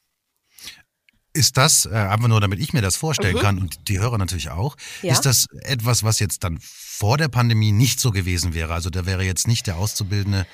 Ist 1.39 1.57
das, 1.57 1.87
äh, 1.87 1.91
einfach 1.91 2.27
nur 2.27 2.41
damit 2.41 2.59
ich 2.59 2.73
mir 2.73 2.83
das 2.83 2.97
vorstellen 2.97 3.37
mhm. 3.37 3.41
kann 3.41 3.59
und 3.61 3.89
die 3.89 4.01
Hörer 4.01 4.19
natürlich 4.19 4.51
auch, 4.51 4.77
ja. 5.03 5.13
ist 5.13 5.23
das 5.23 5.47
etwas, 5.63 6.03
was 6.03 6.19
jetzt 6.19 6.43
dann 6.43 6.59
vor 6.61 7.17
der 7.17 7.29
Pandemie 7.29 7.71
nicht 7.71 8.01
so 8.01 8.11
gewesen 8.11 8.55
wäre? 8.55 8.75
Also 8.75 8.91
da 8.91 9.07
wäre 9.07 9.23
jetzt 9.23 9.47
nicht 9.47 9.69
der 9.69 9.77
Auszubildende 9.77 10.47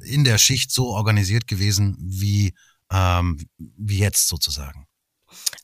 in 0.00 0.24
der 0.24 0.38
Schicht 0.38 0.72
so 0.72 0.88
organisiert 0.88 1.46
gewesen 1.46 1.96
wie, 2.00 2.54
ähm, 2.90 3.38
wie 3.58 3.98
jetzt 3.98 4.26
sozusagen. 4.26 4.86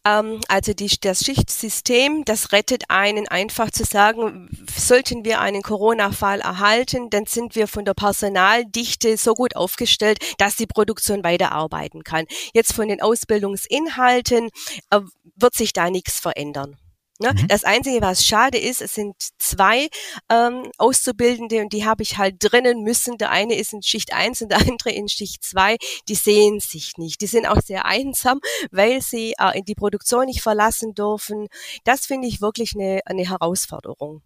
Ähm, 0.04 0.40
also 0.48 0.72
die, 0.72 0.90
das 1.00 1.20
Schichtsystem, 1.20 2.24
das 2.24 2.52
rettet 2.52 2.84
einen 2.88 3.28
einfach 3.28 3.70
zu 3.70 3.84
sagen, 3.84 4.48
sollten 4.76 5.24
wir 5.24 5.40
einen 5.40 5.62
Corona-Fall 5.62 6.40
erhalten, 6.40 7.10
dann 7.10 7.26
sind 7.26 7.54
wir 7.54 7.68
von 7.68 7.84
der 7.84 7.94
Personaldichte 7.94 9.16
so 9.16 9.34
gut 9.34 9.56
aufgestellt, 9.56 10.18
dass 10.38 10.56
die 10.56 10.66
Produktion 10.66 11.24
weiterarbeiten 11.24 12.04
kann. 12.04 12.26
Jetzt 12.54 12.72
von 12.72 12.88
den 12.88 13.02
Ausbildungsinhalten 13.02 14.50
äh, 14.90 15.00
wird 15.36 15.54
sich 15.54 15.72
da 15.72 15.90
nichts 15.90 16.18
verändern. 16.18 16.76
Ne? 17.18 17.32
Mhm. 17.32 17.48
Das 17.48 17.64
Einzige, 17.64 18.00
was 18.00 18.24
schade 18.24 18.58
ist, 18.58 18.80
es 18.80 18.94
sind 18.94 19.14
zwei 19.38 19.88
ähm, 20.30 20.70
Auszubildende 20.78 21.60
und 21.62 21.72
die 21.72 21.84
habe 21.84 22.02
ich 22.02 22.16
halt 22.16 22.36
drinnen 22.38 22.82
müssen. 22.82 23.18
Der 23.18 23.30
eine 23.30 23.56
ist 23.56 23.72
in 23.72 23.82
Schicht 23.82 24.12
1 24.12 24.42
und 24.42 24.50
der 24.50 24.58
andere 24.68 24.90
in 24.90 25.08
Schicht 25.08 25.42
2. 25.42 25.76
Die 26.08 26.14
sehen 26.14 26.60
sich 26.60 26.96
nicht. 26.96 27.20
Die 27.20 27.26
sind 27.26 27.46
auch 27.46 27.60
sehr 27.60 27.86
einsam, 27.86 28.40
weil 28.70 29.02
sie 29.02 29.34
äh, 29.38 29.62
die 29.62 29.74
Produktion 29.74 30.26
nicht 30.26 30.42
verlassen 30.42 30.94
dürfen. 30.94 31.48
Das 31.84 32.06
finde 32.06 32.28
ich 32.28 32.40
wirklich 32.40 32.74
eine, 32.74 33.00
eine 33.04 33.28
Herausforderung. 33.28 34.22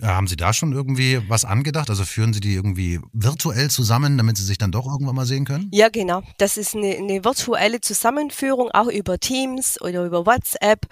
Äh, 0.00 0.06
haben 0.06 0.26
Sie 0.26 0.36
da 0.36 0.52
schon 0.52 0.72
irgendwie 0.72 1.20
was 1.28 1.44
angedacht? 1.44 1.90
Also 1.90 2.04
führen 2.04 2.32
Sie 2.32 2.40
die 2.40 2.54
irgendwie 2.54 3.00
virtuell 3.12 3.70
zusammen, 3.70 4.16
damit 4.16 4.36
Sie 4.36 4.44
sich 4.44 4.58
dann 4.58 4.72
doch 4.72 4.86
irgendwann 4.86 5.14
mal 5.14 5.26
sehen 5.26 5.44
können? 5.44 5.68
Ja, 5.72 5.88
genau. 5.88 6.22
Das 6.38 6.56
ist 6.56 6.74
eine, 6.74 6.96
eine 6.96 7.24
virtuelle 7.24 7.80
Zusammenführung, 7.80 8.70
auch 8.72 8.88
über 8.88 9.18
Teams 9.18 9.80
oder 9.80 10.04
über 10.04 10.26
WhatsApp. 10.26 10.86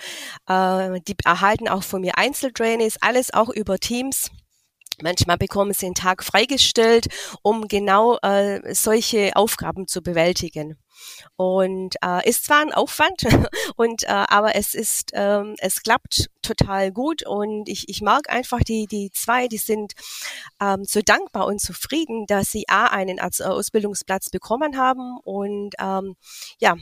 Äh, 0.48 1.00
die 1.06 1.16
erhalten 1.24 1.68
auch 1.68 1.82
von 1.82 2.00
mir 2.00 2.18
Einzeltrainees, 2.18 2.96
alles 3.00 3.32
auch 3.32 3.48
über 3.48 3.78
Teams. 3.78 4.30
Manchmal 5.00 5.38
bekommen 5.38 5.72
sie 5.72 5.86
einen 5.86 5.94
Tag 5.94 6.22
freigestellt, 6.22 7.08
um 7.42 7.66
genau 7.66 8.18
äh, 8.22 8.74
solche 8.74 9.34
Aufgaben 9.34 9.88
zu 9.88 10.02
bewältigen. 10.02 10.76
Und 11.36 11.96
äh, 12.04 12.28
ist 12.28 12.44
zwar 12.44 12.60
ein 12.60 12.72
Aufwand, 12.72 13.24
und 13.76 14.02
äh, 14.04 14.06
aber 14.06 14.54
es 14.56 14.74
ist, 14.74 15.10
ähm, 15.14 15.54
es 15.58 15.82
klappt 15.82 16.30
total 16.42 16.92
gut 16.92 17.24
und 17.26 17.68
ich, 17.68 17.88
ich 17.88 18.02
mag 18.02 18.30
einfach 18.30 18.60
die, 18.60 18.86
die 18.86 19.10
zwei, 19.12 19.48
die 19.48 19.58
sind 19.58 19.92
ähm, 20.60 20.84
so 20.84 21.00
dankbar 21.00 21.46
und 21.46 21.60
zufrieden, 21.60 22.26
dass 22.26 22.50
sie 22.50 22.68
A, 22.68 22.86
einen 22.86 23.20
Ausbildungsplatz 23.20 24.30
bekommen 24.30 24.76
haben 24.76 25.18
und 25.22 25.74
ähm, 25.78 26.16
ja, 26.58 26.76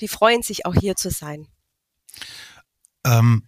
die 0.00 0.08
freuen 0.08 0.42
sich 0.42 0.66
auch 0.66 0.74
hier 0.74 0.96
zu 0.96 1.10
sein. 1.10 1.48
Ähm, 3.04 3.44
äh, 3.44 3.47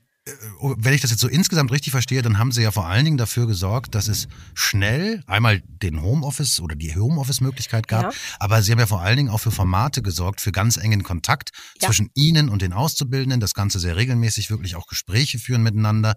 wenn 0.76 0.92
ich 0.92 1.00
das 1.00 1.10
jetzt 1.10 1.20
so 1.20 1.28
insgesamt 1.28 1.72
richtig 1.72 1.92
verstehe, 1.92 2.20
dann 2.20 2.38
haben 2.38 2.52
sie 2.52 2.62
ja 2.62 2.70
vor 2.70 2.86
allen 2.86 3.04
Dingen 3.04 3.16
dafür 3.16 3.46
gesorgt, 3.46 3.94
dass 3.94 4.06
es 4.06 4.28
schnell 4.54 5.22
einmal 5.26 5.62
den 5.66 6.02
Homeoffice 6.02 6.60
oder 6.60 6.76
die 6.76 6.94
Homeoffice-Möglichkeit 6.94 7.88
gab, 7.88 8.12
ja. 8.12 8.18
aber 8.38 8.62
sie 8.62 8.72
haben 8.72 8.78
ja 8.78 8.86
vor 8.86 9.00
allen 9.00 9.16
Dingen 9.16 9.30
auch 9.30 9.38
für 9.38 9.50
Formate 9.50 10.02
gesorgt, 10.02 10.40
für 10.40 10.52
ganz 10.52 10.76
engen 10.76 11.02
Kontakt 11.02 11.50
ja. 11.80 11.86
zwischen 11.86 12.10
ihnen 12.14 12.50
und 12.50 12.60
den 12.60 12.74
Auszubildenden, 12.74 13.40
das 13.40 13.54
Ganze 13.54 13.80
sehr 13.80 13.96
regelmäßig, 13.96 14.50
wirklich 14.50 14.76
auch 14.76 14.86
Gespräche 14.86 15.38
führen 15.38 15.62
miteinander. 15.62 16.16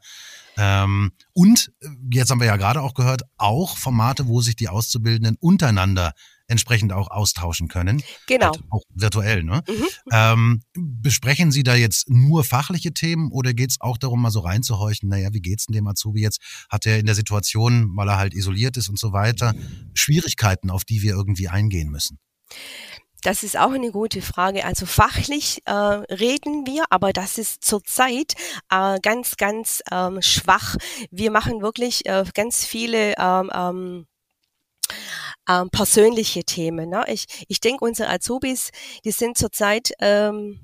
Ähm, 0.57 1.12
und 1.31 1.72
äh, 1.81 1.88
jetzt 2.12 2.29
haben 2.29 2.39
wir 2.39 2.48
ja 2.48 2.57
gerade 2.57 2.81
auch 2.81 2.93
gehört, 2.93 3.24
auch 3.38 3.77
Formate, 3.77 4.27
wo 4.27 4.41
sich 4.41 4.55
die 4.55 4.67
Auszubildenden 4.69 5.38
untereinander 5.39 6.13
entsprechend 6.47 6.93
auch 6.93 7.09
austauschen 7.09 7.67
können. 7.67 8.03
Genau. 8.27 8.47
Halt 8.47 8.59
auch 8.69 8.83
virtuell, 8.89 9.43
ne? 9.43 9.63
Mhm. 9.67 9.88
Ähm, 10.12 10.63
besprechen 10.75 11.51
Sie 11.51 11.63
da 11.63 11.75
jetzt 11.75 12.09
nur 12.09 12.43
fachliche 12.43 12.93
Themen 12.93 13.31
oder 13.31 13.53
geht 13.53 13.71
es 13.71 13.81
auch 13.81 13.97
darum, 13.97 14.21
mal 14.21 14.31
so 14.31 14.41
reinzuhorchen, 14.41 15.09
naja, 15.09 15.29
wie 15.33 15.41
geht's 15.41 15.65
denn 15.65 15.73
dem 15.73 15.88
Azubi 15.88 16.21
jetzt? 16.21 16.39
Hat 16.69 16.85
er 16.85 17.00
in 17.00 17.05
der 17.05 17.15
Situation, 17.15 17.91
weil 17.95 18.09
er 18.09 18.17
halt 18.17 18.33
isoliert 18.33 18.77
ist 18.77 18.89
und 18.89 19.00
so 19.00 19.13
weiter, 19.13 19.53
Schwierigkeiten, 19.93 20.69
auf 20.69 20.83
die 20.83 21.01
wir 21.01 21.13
irgendwie 21.13 21.47
eingehen 21.47 21.89
müssen? 21.89 22.19
Das 23.23 23.43
ist 23.43 23.57
auch 23.57 23.71
eine 23.71 23.91
gute 23.91 24.21
Frage. 24.21 24.65
Also 24.65 24.85
fachlich 24.85 25.62
äh, 25.65 25.71
reden 25.71 26.67
wir, 26.67 26.83
aber 26.89 27.13
das 27.13 27.38
ist 27.38 27.63
zurzeit 27.63 28.33
äh, 28.69 29.00
ganz, 29.01 29.38
ganz 29.38 29.81
ähm, 29.91 30.21
schwach. 30.21 30.75
Wir 31.09 31.31
machen 31.31 31.62
wirklich 31.62 32.05
äh, 32.05 32.25
ganz 32.33 32.65
viele 32.65 33.15
ähm, 33.17 33.50
ähm, 33.53 34.07
ähm, 35.50 35.69
persönliche 35.69 36.43
Themen. 36.43 36.89
Ne? 36.89 37.05
Ich, 37.07 37.45
ich 37.47 37.59
denke, 37.59 37.85
unsere 37.85 38.09
Azubis, 38.09 38.71
die 39.03 39.12
sind 39.12 39.38
zurzeit 39.38 39.91
ähm, 40.00 40.59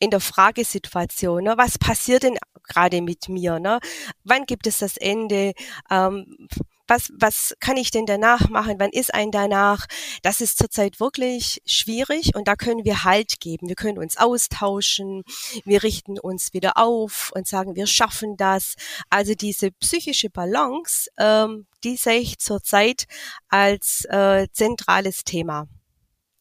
in 0.00 0.10
der 0.10 0.20
Fragesituation. 0.20 1.44
Ne? 1.44 1.54
Was 1.56 1.78
passiert 1.78 2.22
denn 2.22 2.38
gerade 2.64 3.00
mit 3.02 3.28
mir? 3.28 3.58
Ne? 3.58 3.78
Wann 4.24 4.44
gibt 4.44 4.66
es 4.66 4.78
das 4.78 4.96
Ende? 4.96 5.52
Ähm, 5.90 6.48
was, 6.88 7.12
was 7.18 7.54
kann 7.60 7.76
ich 7.76 7.90
denn 7.90 8.06
danach 8.06 8.48
machen? 8.48 8.76
Wann 8.78 8.90
ist 8.90 9.12
ein 9.12 9.30
danach? 9.32 9.86
Das 10.22 10.40
ist 10.40 10.58
zurzeit 10.58 11.00
wirklich 11.00 11.60
schwierig 11.66 12.34
und 12.34 12.46
da 12.48 12.54
können 12.54 12.84
wir 12.84 13.04
Halt 13.04 13.40
geben. 13.40 13.68
Wir 13.68 13.74
können 13.74 13.98
uns 13.98 14.16
austauschen, 14.16 15.22
wir 15.64 15.82
richten 15.82 16.18
uns 16.18 16.52
wieder 16.52 16.76
auf 16.76 17.32
und 17.34 17.46
sagen, 17.46 17.76
wir 17.76 17.86
schaffen 17.86 18.36
das. 18.36 18.74
Also 19.10 19.34
diese 19.34 19.72
psychische 19.72 20.30
Balance, 20.30 21.10
ähm, 21.18 21.66
die 21.86 21.96
sehe 21.96 22.18
ich 22.18 22.38
zurzeit 22.38 23.06
als 23.48 24.04
äh, 24.10 24.48
zentrales 24.52 25.22
Thema. 25.24 25.68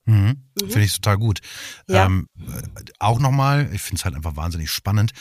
Mhm. 0.06 0.16
Mhm. 0.16 0.70
Finde 0.70 0.84
ich 0.84 0.94
total 0.94 1.18
gut. 1.18 1.40
Ja. 1.88 2.06
Ähm, 2.06 2.28
auch 3.00 3.20
nochmal, 3.20 3.70
ich 3.74 3.82
finde 3.82 4.00
es 4.00 4.06
halt 4.06 4.16
einfach 4.16 4.36
wahnsinnig 4.36 4.72
spannend. 4.72 5.14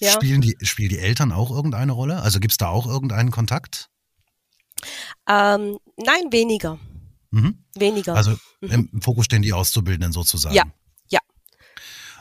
ja. 0.00 0.12
Spielen, 0.12 0.40
die, 0.40 0.56
spielen 0.62 0.90
die 0.90 0.98
Eltern 0.98 1.32
auch 1.32 1.50
irgendeine 1.50 1.92
Rolle? 1.92 2.20
Also 2.22 2.40
gibt 2.40 2.52
es 2.52 2.58
da 2.58 2.68
auch 2.68 2.86
irgendeinen 2.86 3.30
Kontakt? 3.30 3.88
Ähm, 5.28 5.78
nein, 5.96 6.30
weniger. 6.30 6.78
Mhm. 7.30 7.64
Weniger. 7.74 8.14
Also 8.14 8.32
mhm. 8.60 8.88
im 8.92 9.02
Fokus 9.02 9.24
stehen 9.26 9.42
die 9.42 9.52
Auszubildenden 9.52 10.12
sozusagen. 10.12 10.54
Ja. 10.54 10.64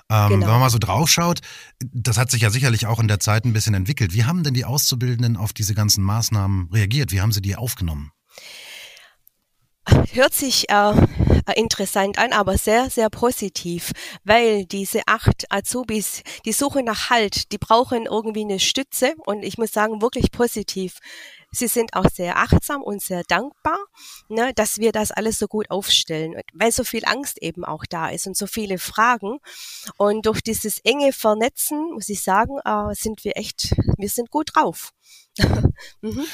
Ähm, 0.10 0.30
genau. 0.30 0.46
Wenn 0.46 0.52
man 0.54 0.60
mal 0.62 0.70
so 0.70 0.80
drauf 0.80 1.10
schaut, 1.10 1.40
das 1.80 2.18
hat 2.18 2.32
sich 2.32 2.42
ja 2.42 2.50
sicherlich 2.50 2.88
auch 2.88 3.00
in 3.00 3.08
der 3.08 3.20
Zeit 3.20 3.46
ein 3.46 3.54
bisschen 3.54 3.74
entwickelt. 3.74 4.14
Wie 4.14 4.24
haben 4.24 4.44
denn 4.44 4.54
die 4.54 4.66
Auszubildenden 4.66 5.36
auf 5.36 5.54
diese 5.54 5.74
ganzen 5.74 6.04
Maßnahmen 6.04 6.70
reagiert? 6.72 7.12
Wie 7.12 7.22
haben 7.22 7.32
sie 7.32 7.42
die 7.42 7.56
aufgenommen? 7.56 8.12
Hört 10.12 10.34
sich 10.34 10.70
äh, 10.70 10.94
interessant 11.56 12.18
an, 12.20 12.34
aber 12.34 12.58
sehr, 12.58 12.90
sehr 12.90 13.10
positiv, 13.10 13.92
weil 14.26 14.66
diese 14.66 15.02
acht 15.06 15.46
Azubis, 15.50 16.24
die 16.46 16.52
suchen 16.52 16.84
nach 16.84 17.10
Halt, 17.10 17.54
die 17.54 17.58
brauchen 17.58 18.06
irgendwie 18.06 18.44
eine 18.44 18.60
Stütze 18.60 19.14
und 19.26 19.44
ich 19.44 19.58
muss 19.58 19.72
sagen, 19.72 20.02
wirklich 20.02 20.32
positiv. 20.32 20.98
Sie 21.58 21.68
sind 21.68 21.94
auch 21.94 22.06
sehr 22.14 22.38
achtsam 22.38 22.84
und 22.84 23.02
sehr 23.02 23.24
dankbar, 23.24 23.80
ne, 24.30 24.52
dass 24.54 24.78
wir 24.78 24.92
das 24.92 25.12
alles 25.12 25.40
so 25.40 25.48
gut 25.48 25.72
aufstellen, 25.72 26.36
weil 26.54 26.72
so 26.72 26.84
viel 26.84 27.04
Angst 27.06 27.42
eben 27.42 27.66
auch 27.66 27.86
da 27.90 28.10
ist 28.10 28.28
und 28.28 28.38
so 28.38 28.46
viele 28.46 28.78
Fragen. 28.78 29.40
Und 29.98 30.26
durch 30.28 30.42
dieses 30.42 30.80
enge 30.84 31.14
Vernetzen, 31.14 31.94
muss 31.94 32.10
ich 32.10 32.22
sagen, 32.22 32.60
äh, 32.64 32.94
sind 32.94 33.24
wir 33.24 33.38
echt, 33.38 33.76
wir 33.98 34.10
sind 34.10 34.30
gut 34.30 34.56
drauf. 34.56 34.92
mhm. 36.02 36.26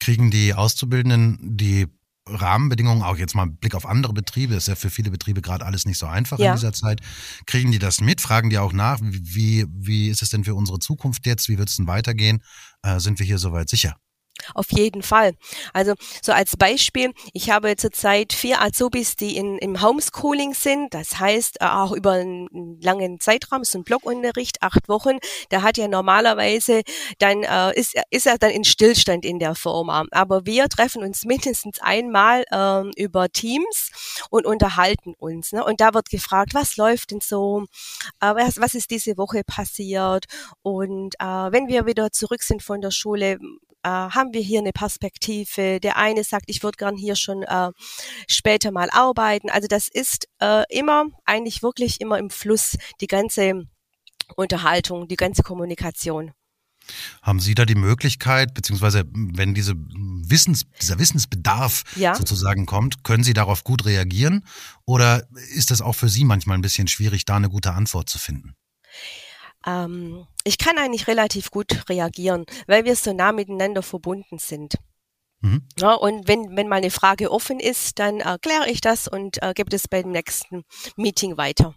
Kriegen 0.00 0.30
die 0.30 0.52
Auszubildenden 0.52 1.38
die 1.40 1.86
Rahmenbedingungen, 2.26 3.02
auch 3.02 3.16
jetzt 3.16 3.34
mal 3.34 3.46
Blick 3.46 3.74
auf 3.74 3.86
andere 3.86 4.12
Betriebe, 4.12 4.54
ist 4.54 4.68
ja 4.68 4.74
für 4.74 4.90
viele 4.90 5.10
Betriebe 5.10 5.40
gerade 5.40 5.64
alles 5.64 5.86
nicht 5.86 5.98
so 5.98 6.06
einfach 6.06 6.38
ja. 6.38 6.50
in 6.50 6.56
dieser 6.56 6.74
Zeit. 6.74 7.00
Kriegen 7.46 7.72
die 7.72 7.78
das 7.78 8.00
mit? 8.00 8.20
Fragen 8.20 8.50
die 8.50 8.58
auch 8.58 8.74
nach, 8.74 8.98
wie, 9.02 9.64
wie 9.70 10.08
ist 10.08 10.20
es 10.20 10.28
denn 10.28 10.44
für 10.44 10.54
unsere 10.54 10.78
Zukunft 10.78 11.26
jetzt? 11.26 11.48
Wie 11.48 11.56
wird 11.56 11.70
es 11.70 11.76
denn 11.76 11.86
weitergehen? 11.86 12.42
Äh, 12.82 13.00
sind 13.00 13.18
wir 13.18 13.24
hier 13.24 13.38
soweit 13.38 13.70
sicher? 13.70 13.96
Auf 14.54 14.66
jeden 14.70 15.02
Fall. 15.02 15.34
Also 15.72 15.94
so 16.22 16.32
als 16.32 16.56
Beispiel, 16.56 17.12
ich 17.32 17.50
habe 17.50 17.76
zurzeit 17.76 18.32
vier 18.32 18.62
Azubis, 18.62 19.16
die 19.16 19.36
in, 19.36 19.58
im 19.58 19.82
Homeschooling 19.82 20.54
sind. 20.54 20.94
Das 20.94 21.18
heißt 21.18 21.60
äh, 21.60 21.66
auch 21.66 21.92
über 21.92 22.12
einen 22.12 22.80
langen 22.80 23.20
Zeitraum, 23.20 23.64
so 23.64 23.78
ein 23.78 23.84
Blockunterricht, 23.84 24.62
acht 24.62 24.88
Wochen. 24.88 25.18
Da 25.50 25.62
hat 25.62 25.76
ja 25.76 25.88
normalerweise 25.88 26.82
dann 27.18 27.42
äh, 27.42 27.78
ist, 27.78 27.94
ist 28.10 28.26
er 28.26 28.38
dann 28.38 28.50
in 28.50 28.64
Stillstand 28.64 29.24
in 29.24 29.38
der 29.38 29.54
Firma. 29.54 30.04
Aber 30.10 30.46
wir 30.46 30.68
treffen 30.68 31.02
uns 31.02 31.24
mindestens 31.24 31.80
einmal 31.80 32.44
ähm, 32.52 32.90
über 32.96 33.28
Teams 33.28 33.90
und 34.30 34.46
unterhalten 34.46 35.14
uns. 35.18 35.52
Ne? 35.52 35.64
Und 35.64 35.80
da 35.80 35.94
wird 35.94 36.10
gefragt, 36.10 36.54
was 36.54 36.76
läuft 36.76 37.10
denn 37.10 37.20
so? 37.20 37.64
Äh, 38.20 38.34
was, 38.34 38.60
was 38.60 38.74
ist 38.74 38.90
diese 38.90 39.16
Woche 39.16 39.42
passiert? 39.44 40.26
Und 40.62 41.14
äh, 41.20 41.24
wenn 41.24 41.68
wir 41.68 41.86
wieder 41.86 42.10
zurück 42.10 42.42
sind 42.42 42.62
von 42.62 42.80
der 42.80 42.90
Schule, 42.90 43.38
äh, 43.82 43.88
haben 43.88 44.32
wir 44.32 44.40
hier 44.40 44.60
eine 44.60 44.72
Perspektive. 44.72 45.80
Der 45.80 45.96
eine 45.96 46.24
sagt, 46.24 46.44
ich 46.48 46.62
würde 46.62 46.76
gern 46.76 46.96
hier 46.96 47.16
schon 47.16 47.42
äh, 47.42 47.70
später 48.26 48.70
mal 48.70 48.88
arbeiten. 48.90 49.50
Also 49.50 49.68
das 49.68 49.88
ist 49.88 50.28
äh, 50.40 50.64
immer, 50.70 51.06
eigentlich 51.24 51.62
wirklich 51.62 52.00
immer 52.00 52.18
im 52.18 52.30
Fluss, 52.30 52.76
die 53.00 53.06
ganze 53.06 53.64
Unterhaltung, 54.36 55.08
die 55.08 55.16
ganze 55.16 55.42
Kommunikation. 55.42 56.32
Haben 57.22 57.40
Sie 57.40 57.54
da 57.54 57.66
die 57.66 57.74
Möglichkeit, 57.74 58.54
beziehungsweise 58.54 59.04
wenn 59.12 59.54
diese 59.54 59.74
Wissens, 59.76 60.64
dieser 60.80 60.98
Wissensbedarf 60.98 61.84
ja. 61.96 62.14
sozusagen 62.14 62.66
kommt, 62.66 63.04
können 63.04 63.24
Sie 63.24 63.34
darauf 63.34 63.64
gut 63.64 63.84
reagieren? 63.84 64.44
Oder 64.86 65.26
ist 65.54 65.70
das 65.70 65.82
auch 65.82 65.94
für 65.94 66.08
Sie 66.08 66.24
manchmal 66.24 66.56
ein 66.56 66.62
bisschen 66.62 66.88
schwierig, 66.88 67.24
da 67.24 67.36
eine 67.36 67.50
gute 67.50 67.72
Antwort 67.72 68.08
zu 68.08 68.18
finden? 68.18 68.54
Ähm, 69.66 70.26
ich 70.44 70.58
kann 70.58 70.78
eigentlich 70.78 71.06
relativ 71.06 71.50
gut 71.50 71.88
reagieren, 71.88 72.44
weil 72.66 72.84
wir 72.84 72.96
so 72.96 73.12
nah 73.12 73.32
miteinander 73.32 73.82
verbunden 73.82 74.38
sind. 74.38 74.76
Mhm. 75.40 75.62
Ja, 75.78 75.94
und 75.94 76.26
wenn, 76.26 76.56
wenn 76.56 76.68
mal 76.68 76.76
eine 76.76 76.90
Frage 76.90 77.30
offen 77.30 77.60
ist, 77.60 77.98
dann 77.98 78.20
erkläre 78.20 78.68
ich 78.70 78.80
das 78.80 79.08
und 79.08 79.42
äh, 79.42 79.52
gebe 79.54 79.70
das 79.70 79.88
beim 79.88 80.10
nächsten 80.10 80.64
Meeting 80.96 81.36
weiter. 81.36 81.74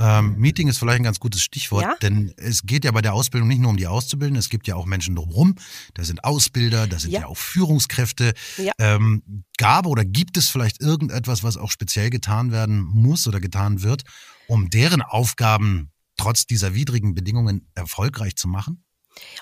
Ähm, 0.00 0.36
Meeting 0.38 0.66
ist 0.66 0.78
vielleicht 0.78 1.00
ein 1.00 1.04
ganz 1.04 1.20
gutes 1.20 1.42
Stichwort, 1.42 1.82
ja? 1.82 1.94
denn 2.02 2.34
es 2.36 2.62
geht 2.64 2.84
ja 2.84 2.90
bei 2.90 3.00
der 3.00 3.14
Ausbildung 3.14 3.48
nicht 3.48 3.60
nur 3.60 3.70
um 3.70 3.76
die 3.76 3.86
Auszubildenden, 3.86 4.40
es 4.40 4.48
gibt 4.48 4.66
ja 4.66 4.74
auch 4.74 4.86
Menschen 4.86 5.14
drumherum. 5.14 5.54
Da 5.94 6.02
sind 6.02 6.24
Ausbilder, 6.24 6.88
da 6.88 6.98
sind 6.98 7.12
ja, 7.12 7.20
ja 7.20 7.26
auch 7.26 7.36
Führungskräfte. 7.36 8.34
Ja. 8.56 8.72
Ähm, 8.78 9.44
gab 9.56 9.86
oder 9.86 10.04
gibt 10.04 10.36
es 10.36 10.48
vielleicht 10.48 10.80
irgendetwas, 10.80 11.44
was 11.44 11.56
auch 11.56 11.70
speziell 11.70 12.10
getan 12.10 12.50
werden 12.50 12.80
muss 12.80 13.28
oder 13.28 13.38
getan 13.38 13.82
wird, 13.82 14.02
um 14.48 14.68
deren 14.68 15.00
Aufgaben 15.00 15.92
trotz 16.16 16.46
dieser 16.46 16.74
widrigen 16.74 17.14
Bedingungen 17.14 17.70
erfolgreich 17.74 18.36
zu 18.36 18.48
machen? 18.48 18.84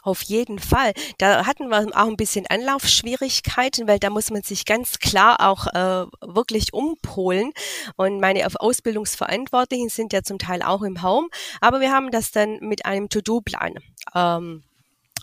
Auf 0.03 0.23
jeden 0.23 0.59
Fall. 0.59 0.93
Da 1.19 1.47
hatten 1.47 1.69
wir 1.69 1.79
auch 1.97 2.07
ein 2.07 2.17
bisschen 2.17 2.47
Anlaufschwierigkeiten, 2.47 3.89
weil 3.89 3.99
da 3.99 4.11
muss 4.11 4.31
man 4.31 4.43
sich 4.43 4.65
ganz 4.65 4.99
klar 4.99 5.37
auch 5.41 5.67
äh, 5.69 6.07
wirklich 6.21 6.73
umpolen. 6.73 7.53
Und 7.97 8.21
meine 8.21 8.47
Ausbildungsverantwortlichen 8.47 9.89
sind 9.89 10.13
ja 10.13 10.23
zum 10.23 10.39
Teil 10.39 10.63
auch 10.63 10.83
im 10.83 11.03
Home, 11.03 11.29
aber 11.61 11.81
wir 11.81 11.93
haben 11.93 12.11
das 12.11 12.33
dann 12.33 12.59
mit 12.61 12.85
einem 12.85 13.09
To-Do-Plan. 13.09 13.75
Ähm, 14.15 14.65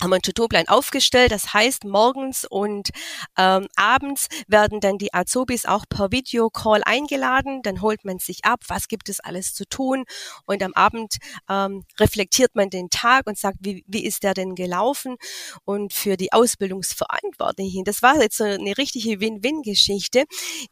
haben 0.02 0.12
wir 0.12 0.16
einen 0.16 0.22
Tutorplan 0.22 0.68
aufgestellt. 0.68 1.32
Das 1.32 1.54
heißt, 1.54 1.84
morgens 1.84 2.46
und 2.46 2.90
ähm, 3.38 3.68
abends 3.76 4.28
werden 4.48 4.80
dann 4.80 4.98
die 4.98 5.14
Azubis 5.14 5.66
auch 5.66 5.86
per 5.90 6.12
Videocall 6.12 6.82
eingeladen. 6.86 7.62
Dann 7.64 7.82
holt 7.82 8.06
man 8.06 8.20
sich 8.20 8.46
ab, 8.46 8.62
was 8.68 8.88
gibt 8.88 9.10
es 9.10 9.20
alles 9.20 9.54
zu 9.54 9.68
tun. 9.68 10.06
Und 10.46 10.64
am 10.64 10.74
Abend 10.74 11.18
ähm, 11.50 11.86
reflektiert 12.00 12.56
man 12.56 12.70
den 12.70 12.90
Tag 12.90 13.28
und 13.28 13.38
sagt, 13.38 13.58
wie, 13.62 13.84
wie 13.88 14.06
ist 14.06 14.24
der 14.24 14.34
denn 14.34 14.56
gelaufen? 14.56 15.18
Und 15.66 15.94
für 15.94 16.18
die 16.18 16.32
Ausbildungsverantwortlichen, 16.32 17.84
das 17.84 18.02
war 18.02 18.22
jetzt 18.22 18.38
so 18.38 18.46
eine 18.46 18.78
richtige 18.78 19.20
Win-Win-Geschichte. 19.20 20.26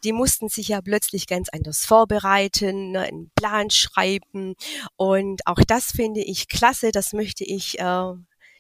Die 0.04 0.14
mussten 0.14 0.50
sich 0.50 0.70
ja 0.70 0.82
plötzlich 0.82 1.28
ganz 1.28 1.50
anders 1.50 1.86
vorbereiten, 1.86 2.92
ne, 2.92 3.02
einen 3.02 3.32
Plan 3.36 3.70
schreiben. 3.70 4.56
Und 4.96 5.46
auch 5.46 5.60
das 5.68 5.92
finde 5.92 6.22
ich 6.22 6.48
klasse. 6.48 6.92
Das 6.92 7.14
möchte 7.14 7.44
ich 7.44 7.80
äh, 7.80 8.14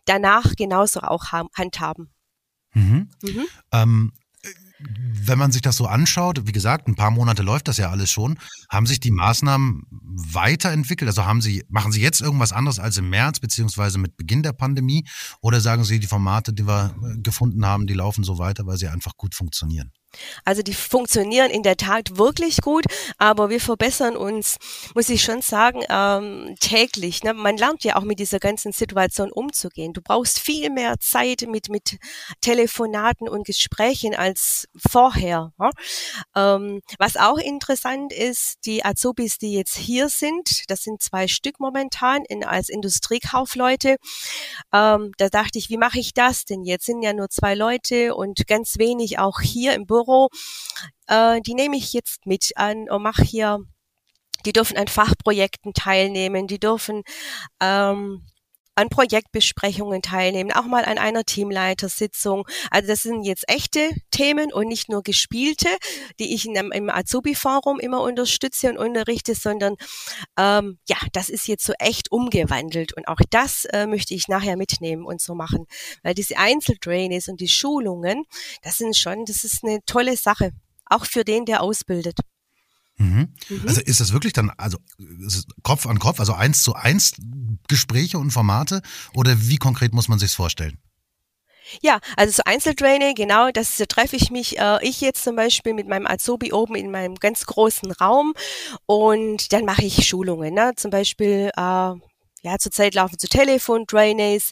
danach 0.07 0.55
genauso 0.55 1.01
auch 1.01 1.31
handhaben. 1.31 2.09
Mhm. 2.73 3.09
Mhm. 3.21 3.45
Ähm, 3.71 4.11
wenn 4.79 5.39
man 5.39 5.51
sich 5.51 5.61
das 5.61 5.75
so 5.77 5.87
anschaut, 5.87 6.45
wie 6.45 6.51
gesagt, 6.51 6.87
ein 6.87 6.95
paar 6.95 7.09
Monate 7.09 7.41
läuft 7.41 7.67
das 7.67 7.77
ja 7.77 7.89
alles 7.89 8.11
schon, 8.11 8.39
haben 8.69 8.85
sich 8.85 8.99
die 8.99 9.11
Maßnahmen 9.11 9.83
weiterentwickelt? 9.89 11.09
Also 11.09 11.25
haben 11.25 11.41
Sie, 11.41 11.63
machen 11.69 11.91
Sie 11.91 12.01
jetzt 12.01 12.21
irgendwas 12.21 12.53
anderes 12.53 12.79
als 12.79 12.97
im 12.97 13.09
März 13.09 13.39
beziehungsweise 13.39 13.97
mit 13.97 14.17
Beginn 14.17 14.43
der 14.43 14.53
Pandemie? 14.53 15.07
Oder 15.41 15.61
sagen 15.61 15.83
Sie, 15.83 15.99
die 15.99 16.07
Formate, 16.07 16.53
die 16.53 16.67
wir 16.67 16.95
gefunden 17.23 17.65
haben, 17.65 17.87
die 17.87 17.95
laufen 17.95 18.23
so 18.23 18.37
weiter, 18.37 18.67
weil 18.67 18.77
sie 18.77 18.87
einfach 18.87 19.17
gut 19.17 19.33
funktionieren? 19.33 19.91
Also 20.45 20.61
die 20.61 20.73
funktionieren 20.73 21.51
in 21.51 21.63
der 21.63 21.77
Tat 21.77 22.17
wirklich 22.17 22.61
gut, 22.61 22.85
aber 23.17 23.49
wir 23.49 23.59
verbessern 23.59 24.15
uns, 24.15 24.57
muss 24.95 25.09
ich 25.09 25.21
schon 25.23 25.41
sagen, 25.41 25.83
ähm, 25.89 26.55
täglich. 26.59 27.23
Ne? 27.23 27.33
Man 27.33 27.57
lernt 27.57 27.83
ja 27.83 27.97
auch 27.97 28.03
mit 28.03 28.19
dieser 28.19 28.39
ganzen 28.39 28.71
Situation 28.71 29.31
umzugehen. 29.31 29.93
Du 29.93 30.01
brauchst 30.01 30.39
viel 30.39 30.69
mehr 30.69 30.95
Zeit 30.99 31.43
mit, 31.47 31.69
mit 31.69 31.97
Telefonaten 32.41 33.27
und 33.27 33.45
Gesprächen 33.45 34.15
als 34.15 34.67
vorher. 34.75 35.51
Ne? 35.57 35.69
Ähm, 36.35 36.81
was 36.97 37.17
auch 37.17 37.37
interessant 37.37 38.13
ist, 38.13 38.65
die 38.65 38.83
Azubis, 38.83 39.37
die 39.37 39.53
jetzt 39.53 39.75
hier 39.75 40.09
sind, 40.09 40.69
das 40.69 40.83
sind 40.83 41.01
zwei 41.01 41.27
Stück 41.27 41.59
momentan 41.59 42.23
in, 42.25 42.43
als 42.43 42.69
Industriekaufleute, 42.69 43.97
ähm, 44.73 45.11
da 45.17 45.29
dachte 45.29 45.59
ich, 45.59 45.69
wie 45.69 45.77
mache 45.77 45.99
ich 45.99 46.13
das 46.13 46.45
denn? 46.45 46.63
Jetzt 46.63 46.85
sind 46.85 47.01
ja 47.01 47.13
nur 47.13 47.29
zwei 47.29 47.53
Leute 47.55 48.15
und 48.15 48.47
ganz 48.47 48.77
wenig 48.77 49.19
auch 49.19 49.41
hier 49.41 49.73
im 49.73 49.85
Büro 49.85 49.96
Euro, 49.97 50.29
äh, 51.07 51.41
die 51.41 51.53
nehme 51.53 51.77
ich 51.77 51.93
jetzt 51.93 52.25
mit 52.25 52.51
an 52.55 52.89
und 52.89 53.03
mache 53.03 53.23
hier, 53.23 53.59
die 54.45 54.53
dürfen 54.53 54.77
an 54.77 54.87
Fachprojekten 54.87 55.73
teilnehmen, 55.73 56.47
die 56.47 56.59
dürfen 56.59 57.03
ähm, 57.61 58.25
an 58.77 58.89
Projektbesprechungen 58.89 60.01
teilnehmen, 60.01 60.51
auch 60.51 60.65
mal 60.65 60.85
an 60.85 60.97
einer 60.97 61.23
Teamleitersitzung. 61.23 62.47
Also 62.69 62.87
das 62.87 63.01
sind 63.03 63.23
jetzt 63.23 63.45
echte 63.47 63.89
Themen 64.11 64.53
und 64.53 64.67
nicht 64.67 64.87
nur 64.87 65.01
gespielte, 65.01 65.69
die 66.19 66.33
ich 66.33 66.45
in 66.45 66.55
im 66.55 66.89
Azubi-Forum 66.89 67.79
immer 67.79 68.01
unterstütze 68.01 68.69
und 68.69 68.77
unterrichte, 68.77 69.33
sondern 69.35 69.75
ähm, 70.37 70.77
ja, 70.87 70.97
das 71.13 71.29
ist 71.29 71.47
jetzt 71.47 71.65
so 71.65 71.73
echt 71.79 72.11
umgewandelt 72.11 72.93
und 72.93 73.07
auch 73.07 73.19
das 73.31 73.65
äh, 73.65 73.87
möchte 73.87 74.13
ich 74.13 74.27
nachher 74.27 74.57
mitnehmen 74.57 75.05
und 75.05 75.21
so 75.21 75.33
machen, 75.33 75.65
weil 76.03 76.13
diese 76.13 76.37
Einzeltrainings 76.37 77.27
und 77.29 77.41
die 77.41 77.47
Schulungen, 77.47 78.25
das 78.61 78.77
sind 78.77 78.95
schon, 78.95 79.25
das 79.25 79.43
ist 79.43 79.63
eine 79.63 79.79
tolle 79.85 80.17
Sache, 80.17 80.51
auch 80.85 81.05
für 81.05 81.23
den, 81.23 81.45
der 81.45 81.61
ausbildet. 81.61 82.19
Mhm. 82.97 83.33
Mhm. 83.49 83.67
Also 83.67 83.81
ist 83.81 83.99
das 83.99 84.11
wirklich 84.11 84.33
dann, 84.33 84.51
also 84.57 84.77
Kopf 85.63 85.85
an 85.85 85.99
Kopf, 85.99 86.19
also 86.19 86.33
eins 86.33 86.63
zu 86.63 86.73
eins 86.73 87.13
Gespräche 87.67 88.17
und 88.17 88.31
Formate 88.31 88.81
oder 89.13 89.35
wie 89.39 89.57
konkret 89.57 89.93
muss 89.93 90.07
man 90.07 90.19
sich 90.19 90.31
vorstellen? 90.31 90.79
Ja, 91.81 91.99
also 92.15 92.31
so 92.31 92.43
Einzeltraining, 92.45 93.13
genau, 93.15 93.51
das 93.51 93.75
da 93.77 93.85
treffe 93.85 94.15
ich 94.15 94.31
mich, 94.31 94.57
äh, 94.57 94.79
ich 94.81 95.01
jetzt 95.01 95.23
zum 95.23 95.35
Beispiel 95.35 95.73
mit 95.73 95.87
meinem 95.87 96.07
Azubi 96.07 96.53
oben 96.53 96.75
in 96.75 96.91
meinem 96.91 97.15
ganz 97.15 97.45
großen 97.45 97.91
Raum 97.91 98.33
und 98.85 99.51
dann 99.51 99.65
mache 99.65 99.83
ich 99.83 100.07
Schulungen, 100.07 100.53
ne? 100.53 100.73
zum 100.77 100.91
Beispiel 100.91 101.51
äh, 101.55 101.93
ja, 102.43 102.57
zurzeit 102.59 102.95
laufen 102.95 103.19
zu 103.19 103.27
Telefon-Trainings, 103.27 104.51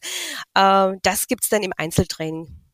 äh, 0.56 0.92
das 1.04 1.28
gibt's 1.28 1.50
dann 1.50 1.64
im 1.64 1.72
Einzeltraining. 1.78 2.65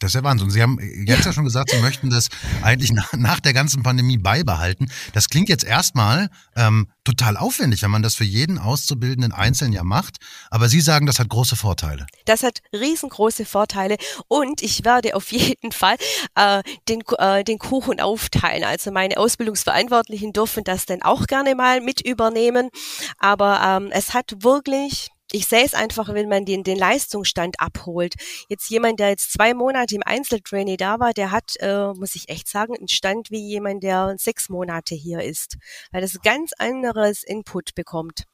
Das 0.00 0.12
ist 0.12 0.14
ja 0.14 0.24
Wahnsinn. 0.24 0.48
Sie 0.48 0.62
haben 0.62 0.78
jetzt 1.06 1.26
ja 1.26 1.32
schon 1.32 1.44
gesagt, 1.44 1.70
Sie 1.70 1.78
möchten 1.78 2.08
das 2.08 2.30
eigentlich 2.62 2.90
nach, 2.90 3.12
nach 3.12 3.38
der 3.38 3.52
ganzen 3.52 3.82
Pandemie 3.82 4.16
beibehalten. 4.16 4.90
Das 5.12 5.28
klingt 5.28 5.50
jetzt 5.50 5.62
erstmal 5.62 6.30
ähm, 6.56 6.88
total 7.04 7.36
aufwendig, 7.36 7.82
wenn 7.82 7.90
man 7.90 8.02
das 8.02 8.14
für 8.14 8.24
jeden 8.24 8.58
Auszubildenden 8.58 9.32
einzeln 9.32 9.72
ja 9.74 9.84
macht. 9.84 10.16
Aber 10.50 10.70
Sie 10.70 10.80
sagen, 10.80 11.04
das 11.04 11.18
hat 11.18 11.28
große 11.28 11.54
Vorteile. 11.54 12.06
Das 12.24 12.42
hat 12.42 12.60
riesengroße 12.72 13.44
Vorteile 13.44 13.98
und 14.26 14.62
ich 14.62 14.86
werde 14.86 15.14
auf 15.14 15.32
jeden 15.32 15.70
Fall 15.70 15.96
äh, 16.34 16.62
den, 16.88 17.02
äh, 17.18 17.44
den 17.44 17.58
Kuchen 17.58 18.00
aufteilen. 18.00 18.64
Also 18.64 18.90
meine 18.92 19.18
Ausbildungsverantwortlichen 19.18 20.32
dürfen 20.32 20.64
das 20.64 20.86
dann 20.86 21.02
auch 21.02 21.26
gerne 21.26 21.54
mal 21.54 21.82
mit 21.82 22.00
übernehmen. 22.00 22.70
Aber 23.18 23.60
ähm, 23.62 23.90
es 23.92 24.14
hat 24.14 24.42
wirklich 24.42 25.10
ich 25.32 25.46
sehe 25.46 25.64
es 25.64 25.74
einfach, 25.74 26.12
wenn 26.12 26.28
man 26.28 26.44
den, 26.44 26.64
den 26.64 26.78
Leistungsstand 26.78 27.60
abholt. 27.60 28.14
Jetzt 28.48 28.68
jemand, 28.70 29.00
der 29.00 29.10
jetzt 29.10 29.32
zwei 29.32 29.54
Monate 29.54 29.94
im 29.94 30.02
Einzeltraining 30.04 30.76
da 30.76 30.98
war, 30.98 31.12
der 31.12 31.30
hat, 31.30 31.54
äh, 31.60 31.92
muss 31.94 32.14
ich 32.14 32.28
echt 32.28 32.48
sagen, 32.48 32.76
einen 32.76 32.88
Stand 32.88 33.30
wie 33.30 33.40
jemand, 33.40 33.82
der 33.82 34.14
sechs 34.18 34.48
Monate 34.48 34.94
hier 34.94 35.22
ist, 35.22 35.56
weil 35.92 36.00
das 36.00 36.20
ganz 36.22 36.52
anderes 36.58 37.22
Input 37.22 37.74
bekommt. 37.74 38.24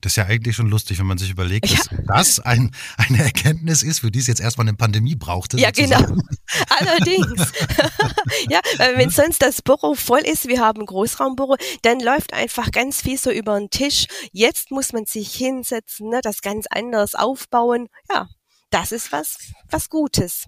Das 0.00 0.12
ist 0.12 0.16
ja 0.16 0.26
eigentlich 0.26 0.56
schon 0.56 0.68
lustig, 0.68 0.98
wenn 0.98 1.06
man 1.06 1.18
sich 1.18 1.30
überlegt, 1.30 1.72
dass 1.72 1.90
ja. 1.90 1.98
das 2.06 2.40
ein, 2.40 2.74
eine 2.96 3.22
Erkenntnis 3.22 3.82
ist, 3.82 4.00
für 4.00 4.10
die 4.10 4.18
es 4.18 4.26
jetzt 4.26 4.40
erstmal 4.40 4.66
eine 4.66 4.76
Pandemie 4.76 5.16
brauchte. 5.16 5.58
Ja, 5.58 5.68
sozusagen. 5.74 6.14
genau. 6.14 6.22
Allerdings. 6.78 7.52
ja, 8.48 8.60
wenn 8.96 9.10
sonst 9.10 9.42
das 9.42 9.62
Büro 9.62 9.94
voll 9.94 10.20
ist, 10.20 10.48
wir 10.48 10.60
haben 10.60 10.80
ein 10.80 10.86
Großraumbüro, 10.86 11.56
dann 11.82 12.00
läuft 12.00 12.32
einfach 12.32 12.70
ganz 12.70 13.02
viel 13.02 13.18
so 13.18 13.30
über 13.30 13.58
den 13.58 13.70
Tisch. 13.70 14.06
Jetzt 14.32 14.70
muss 14.70 14.92
man 14.92 15.06
sich 15.06 15.34
hinsetzen, 15.34 16.10
ne, 16.10 16.20
das 16.22 16.42
ganz 16.42 16.66
anders 16.70 17.14
aufbauen. 17.14 17.88
Ja, 18.10 18.28
das 18.70 18.92
ist 18.92 19.12
was, 19.12 19.52
was 19.70 19.88
Gutes. 19.88 20.46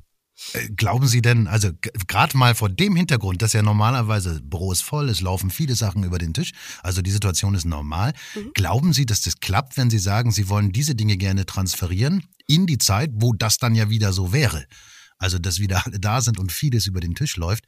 Äh, 0.52 0.68
glauben 0.68 1.06
Sie 1.06 1.22
denn, 1.22 1.46
also 1.46 1.70
gerade 2.06 2.36
mal 2.36 2.54
vor 2.54 2.68
dem 2.68 2.96
Hintergrund, 2.96 3.42
dass 3.42 3.52
ja 3.52 3.62
normalerweise 3.62 4.40
Büro 4.42 4.72
ist 4.72 4.82
voll, 4.82 5.08
es 5.08 5.20
laufen 5.20 5.50
viele 5.50 5.74
Sachen 5.74 6.04
über 6.04 6.18
den 6.18 6.34
Tisch, 6.34 6.52
also 6.82 7.02
die 7.02 7.10
Situation 7.10 7.54
ist 7.54 7.64
normal. 7.64 8.12
Mhm. 8.34 8.52
Glauben 8.54 8.92
Sie, 8.92 9.06
dass 9.06 9.20
das 9.22 9.40
klappt, 9.40 9.76
wenn 9.76 9.90
Sie 9.90 9.98
sagen, 9.98 10.30
Sie 10.30 10.48
wollen 10.48 10.72
diese 10.72 10.94
Dinge 10.94 11.16
gerne 11.16 11.46
transferieren 11.46 12.24
in 12.46 12.66
die 12.66 12.78
Zeit, 12.78 13.10
wo 13.14 13.32
das 13.32 13.58
dann 13.58 13.74
ja 13.74 13.90
wieder 13.90 14.12
so 14.12 14.32
wäre? 14.32 14.66
Also, 15.18 15.38
dass 15.38 15.58
wieder 15.58 15.84
alle 15.84 15.98
da 15.98 16.20
sind 16.20 16.38
und 16.38 16.52
vieles 16.52 16.86
über 16.86 17.00
den 17.00 17.14
Tisch 17.14 17.36
läuft. 17.36 17.64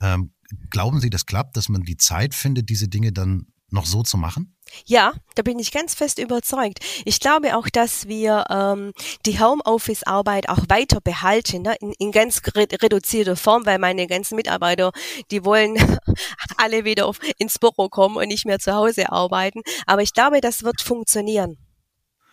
Ähm, 0.00 0.32
glauben 0.70 1.00
Sie, 1.00 1.10
das 1.10 1.26
klappt, 1.26 1.56
dass 1.56 1.68
man 1.68 1.82
die 1.82 1.98
Zeit 1.98 2.34
findet, 2.34 2.70
diese 2.70 2.88
Dinge 2.88 3.12
dann 3.12 3.46
noch 3.70 3.84
so 3.84 4.02
zu 4.02 4.16
machen? 4.16 4.53
Ja, 4.86 5.14
da 5.34 5.42
bin 5.42 5.58
ich 5.58 5.72
ganz 5.72 5.94
fest 5.94 6.18
überzeugt. 6.18 6.80
Ich 7.04 7.20
glaube 7.20 7.56
auch, 7.56 7.68
dass 7.68 8.08
wir 8.08 8.44
ähm, 8.50 8.92
die 9.24 9.38
Homeoffice-Arbeit 9.38 10.48
auch 10.48 10.64
weiter 10.68 11.00
behalten, 11.00 11.62
ne? 11.62 11.76
in, 11.80 11.92
in 11.98 12.12
ganz 12.12 12.42
re 12.54 12.66
reduzierter 12.70 13.36
Form, 13.36 13.66
weil 13.66 13.78
meine 13.78 14.06
ganzen 14.06 14.36
Mitarbeiter, 14.36 14.92
die 15.30 15.44
wollen 15.44 15.76
alle 16.56 16.84
wieder 16.84 17.06
auf, 17.06 17.18
ins 17.38 17.58
Büro 17.58 17.88
kommen 17.88 18.16
und 18.16 18.28
nicht 18.28 18.46
mehr 18.46 18.58
zu 18.58 18.74
Hause 18.74 19.12
arbeiten. 19.12 19.62
Aber 19.86 20.02
ich 20.02 20.12
glaube, 20.12 20.40
das 20.40 20.64
wird 20.64 20.80
funktionieren. 20.80 21.56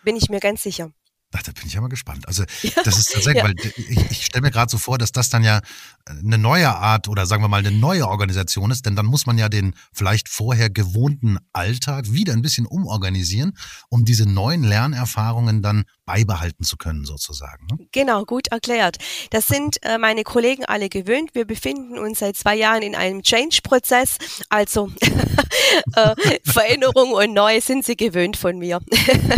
Bin 0.04 0.16
ich 0.16 0.28
mir 0.28 0.40
ganz 0.40 0.62
sicher. 0.62 0.90
Ach, 1.34 1.42
da 1.42 1.52
bin 1.52 1.66
ich 1.66 1.74
ja 1.74 1.80
mal 1.80 1.88
gespannt. 1.88 2.28
Also 2.28 2.44
das 2.84 2.98
ist 2.98 3.12
tatsächlich, 3.12 3.42
ja. 3.42 3.44
weil 3.44 3.54
ich, 3.58 4.10
ich 4.10 4.26
stelle 4.26 4.42
mir 4.42 4.50
gerade 4.50 4.70
so 4.70 4.78
vor, 4.78 4.98
dass 4.98 5.12
das 5.12 5.30
dann 5.30 5.42
ja 5.42 5.60
eine 6.06 6.38
neue 6.38 6.68
Art 6.68 7.08
oder 7.08 7.26
sagen 7.26 7.42
wir 7.42 7.48
mal 7.48 7.64
eine 7.64 7.70
neue 7.70 8.06
Organisation 8.08 8.70
ist, 8.70 8.86
denn 8.86 8.96
dann 8.96 9.06
muss 9.06 9.26
man 9.26 9.38
ja 9.38 9.48
den 9.48 9.74
vielleicht 9.92 10.28
vorher 10.28 10.70
gewohnten 10.70 11.38
Alltag 11.52 12.12
wieder 12.12 12.32
ein 12.32 12.42
bisschen 12.42 12.66
umorganisieren, 12.66 13.56
um 13.88 14.04
diese 14.04 14.26
neuen 14.26 14.62
Lernerfahrungen 14.62 15.62
dann 15.62 15.84
beibehalten 16.12 16.64
zu 16.64 16.76
können 16.76 17.06
sozusagen. 17.06 17.66
Ne? 17.70 17.78
Genau, 17.92 18.24
gut 18.24 18.48
erklärt. 18.48 18.98
Das 19.30 19.46
sind 19.46 19.82
äh, 19.82 19.96
meine 19.96 20.24
Kollegen 20.24 20.64
alle 20.66 20.90
gewöhnt. 20.90 21.30
Wir 21.34 21.46
befinden 21.46 21.98
uns 21.98 22.18
seit 22.18 22.36
zwei 22.36 22.54
Jahren 22.54 22.82
in 22.82 22.94
einem 22.94 23.22
Change-Prozess, 23.22 24.18
also 24.50 24.90
äh, 25.94 26.14
Veränderung 26.44 27.12
und 27.12 27.32
neu 27.32 27.60
sind 27.62 27.86
sie 27.86 27.96
gewöhnt 27.96 28.36
von 28.36 28.58
mir. 28.58 28.80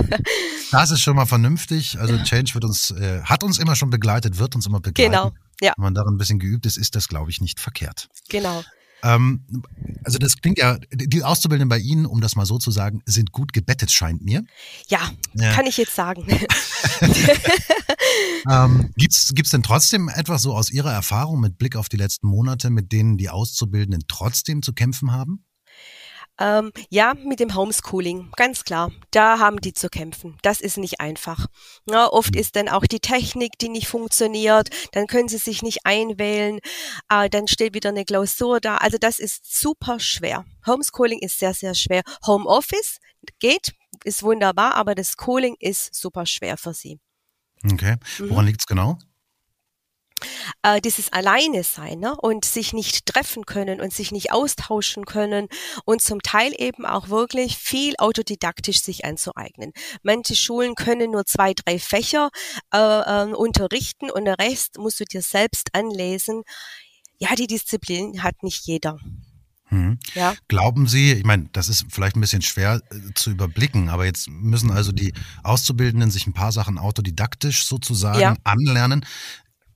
das 0.73 0.91
ist 0.91 1.01
schon 1.01 1.15
mal 1.15 1.27
vernünftig. 1.27 1.97
Also 2.01 2.19
Change 2.25 2.55
wird 2.55 2.65
uns, 2.65 2.91
äh, 2.91 3.23
hat 3.23 3.45
uns 3.45 3.59
immer 3.59 3.77
schon 3.77 3.91
begleitet, 3.91 4.39
wird 4.39 4.57
uns 4.57 4.67
immer 4.67 4.81
begleiten. 4.81 5.13
Genau. 5.13 5.33
Ja. 5.61 5.75
Wenn 5.77 5.85
man 5.85 5.95
darin 5.95 6.15
ein 6.15 6.19
bisschen 6.19 6.41
geübt 6.41 6.67
ist, 6.67 6.77
ist 6.77 6.97
das, 6.97 7.07
glaube 7.07 7.31
ich, 7.31 7.41
nicht 7.41 7.61
verkehrt. 7.61 8.09
Genau. 8.29 8.65
Ähm, 9.05 9.45
also 10.03 10.19
das 10.19 10.39
klingt 10.39 10.59
ja, 10.59 10.79
die 10.91 11.23
Auszubildenden 11.23 11.69
bei 11.69 11.79
Ihnen, 11.79 12.07
um 12.07 12.23
das 12.23 12.37
mal 12.37 12.47
so 12.47 12.59
zu 12.59 12.71
sagen, 12.71 13.03
sind 13.05 13.33
gut 13.33 13.53
gebettet, 13.53 13.93
scheint 13.93 14.23
mir. 14.23 14.43
Ja, 14.89 15.11
ja. 15.35 15.53
kann 15.53 15.67
ich 15.67 15.77
jetzt 15.77 15.95
sagen. 15.95 16.27
ähm, 18.51 18.91
Gibt 18.97 19.13
es 19.13 19.51
denn 19.51 19.63
trotzdem 19.63 20.09
etwas 20.09 20.41
so 20.43 20.55
aus 20.55 20.71
Ihrer 20.71 20.93
Erfahrung 20.93 21.41
mit 21.41 21.59
Blick 21.59 21.77
auf 21.77 21.91
die 21.91 21.99
letzten 21.99 22.29
Monate, 22.29 22.71
mit 22.71 22.93
denen 22.93 23.19
die 23.19 23.29
Auszubildenden 23.29 24.05
trotzdem 24.09 24.63
zu 24.63 24.73
kämpfen 24.73 25.13
haben? 25.13 25.45
Ähm, 26.41 26.73
ja, 26.91 27.15
mit 27.15 27.39
dem 27.39 27.55
Homeschooling, 27.55 28.33
ganz 28.37 28.65
klar. 28.65 28.91
Da 29.13 29.39
haben 29.39 29.61
die 29.61 29.73
zu 29.73 29.89
kämpfen. 29.89 30.37
Das 30.43 30.61
ist 30.61 30.79
nicht 30.79 31.01
einfach. 31.01 31.47
Ja, 31.89 32.09
oft 32.09 32.35
ist 32.35 32.57
dann 32.57 32.69
auch 32.69 32.87
die 32.87 32.99
Technik, 32.99 33.53
die 33.61 33.69
nicht 33.69 33.87
funktioniert. 33.87 34.69
Dann 34.93 35.07
können 35.07 35.29
sie 35.29 35.39
sich 35.39 35.63
nicht 35.63 35.81
einwählen. 35.85 36.59
Äh, 37.09 37.31
dann 37.31 37.47
steht 37.47 37.75
wieder 37.75 37.91
eine 37.91 38.05
Klausur 38.05 38.61
da. 38.61 38.79
Also 38.79 38.99
das 38.99 39.21
ist 39.21 39.61
super 39.61 40.01
schwer. 40.01 40.45
Homeschooling 40.67 41.21
ist 41.21 41.39
sehr, 41.39 41.55
sehr 41.55 41.75
schwer. 41.75 42.03
Homeoffice 42.27 42.99
geht, 43.39 43.73
ist 44.03 44.23
wunderbar, 44.23 44.75
aber 44.75 44.95
das 44.95 45.15
Schooling 45.19 45.55
ist 45.61 45.95
super 45.95 46.27
schwer 46.27 46.57
für 46.57 46.75
sie. 46.75 46.99
Okay. 47.65 47.97
Woran 48.19 48.45
mhm. 48.45 48.49
liegt's 48.49 48.67
genau? 48.67 48.99
Äh, 50.63 50.81
dieses 50.81 51.13
Alleine 51.13 51.65
sein 51.65 52.01
ne? 52.01 52.15
und 52.17 52.45
sich 52.45 52.73
nicht 52.73 53.07
treffen 53.07 53.47
können 53.47 53.81
und 53.81 53.93
sich 53.93 54.13
nicht 54.13 54.33
austauschen 54.33 55.05
können 55.05 55.49
und 55.85 56.03
zum 56.03 56.23
Teil 56.23 56.53
eben 56.57 56.87
auch 56.87 57.09
wirklich 57.09 57.57
viel 57.57 57.95
autodidaktisch 57.99 58.81
sich 58.81 59.05
anzueignen. 59.05 59.73
Manche 60.03 60.37
Schulen 60.37 60.75
können 60.75 61.13
nur 61.13 61.25
zwei, 61.27 61.55
drei 61.55 61.79
Fächer 61.79 62.31
äh, 62.73 62.79
äh, 62.79 63.33
unterrichten 63.33 64.11
und 64.11 64.25
der 64.25 64.39
Rest 64.39 64.79
musst 64.79 65.01
du 65.01 65.05
dir 65.05 65.23
selbst 65.23 65.75
anlesen. 65.75 66.43
Ja, 67.19 67.35
die 67.35 67.47
Disziplin 67.47 68.23
hat 68.23 68.43
nicht 68.43 68.67
jeder. 68.67 68.99
Hm. 69.69 69.99
Ja. 70.15 70.35
Glauben 70.49 70.87
Sie, 70.87 71.13
ich 71.13 71.25
meine, 71.25 71.49
das 71.53 71.69
ist 71.69 71.87
vielleicht 71.89 72.17
ein 72.17 72.21
bisschen 72.21 72.43
schwer 72.43 72.81
äh, 72.91 73.15
zu 73.15 73.31
überblicken, 73.31 73.89
aber 73.89 74.05
jetzt 74.05 74.29
müssen 74.29 74.71
also 74.71 74.93
die 74.93 75.13
Auszubildenden 75.43 76.11
sich 76.11 76.27
ein 76.27 76.33
paar 76.33 76.53
Sachen 76.53 76.79
autodidaktisch 76.79 77.65
sozusagen 77.65 78.21
ja. 78.21 78.37
anlernen. 78.45 79.05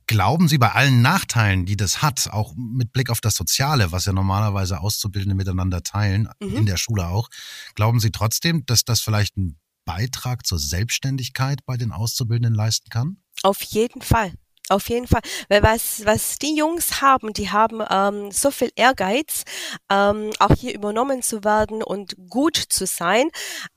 Glauben 0.08 0.48
Sie 0.48 0.56
bei 0.56 0.72
allen 0.72 1.02
Nachteilen, 1.02 1.66
die 1.66 1.76
das 1.76 2.00
hat, 2.00 2.30
auch 2.32 2.54
mit 2.56 2.94
Blick 2.94 3.10
auf 3.10 3.20
das 3.20 3.34
Soziale, 3.34 3.92
was 3.92 4.06
ja 4.06 4.14
normalerweise 4.14 4.80
Auszubildende 4.80 5.34
miteinander 5.34 5.82
teilen, 5.82 6.30
mhm. 6.40 6.56
in 6.56 6.66
der 6.66 6.78
Schule 6.78 7.08
auch, 7.08 7.28
glauben 7.74 8.00
Sie 8.00 8.10
trotzdem, 8.10 8.64
dass 8.64 8.86
das 8.86 9.02
vielleicht 9.02 9.36
einen 9.36 9.60
Beitrag 9.84 10.46
zur 10.46 10.58
Selbstständigkeit 10.58 11.60
bei 11.66 11.76
den 11.76 11.92
Auszubildenden 11.92 12.54
leisten 12.54 12.88
kann? 12.88 13.18
Auf 13.42 13.60
jeden 13.62 14.00
Fall. 14.00 14.32
Auf 14.70 14.88
jeden 14.88 15.06
Fall, 15.06 15.22
weil 15.48 15.62
was, 15.62 16.04
was 16.04 16.38
die 16.38 16.56
Jungs 16.56 17.02
haben, 17.02 17.32
die 17.34 17.50
haben 17.50 17.82
ähm, 17.90 18.30
so 18.30 18.50
viel 18.50 18.70
Ehrgeiz, 18.76 19.44
ähm, 19.90 20.30
auch 20.38 20.54
hier 20.54 20.74
übernommen 20.74 21.22
zu 21.22 21.44
werden 21.44 21.82
und 21.82 22.16
gut 22.28 22.56
zu 22.56 22.86
sein, 22.86 23.28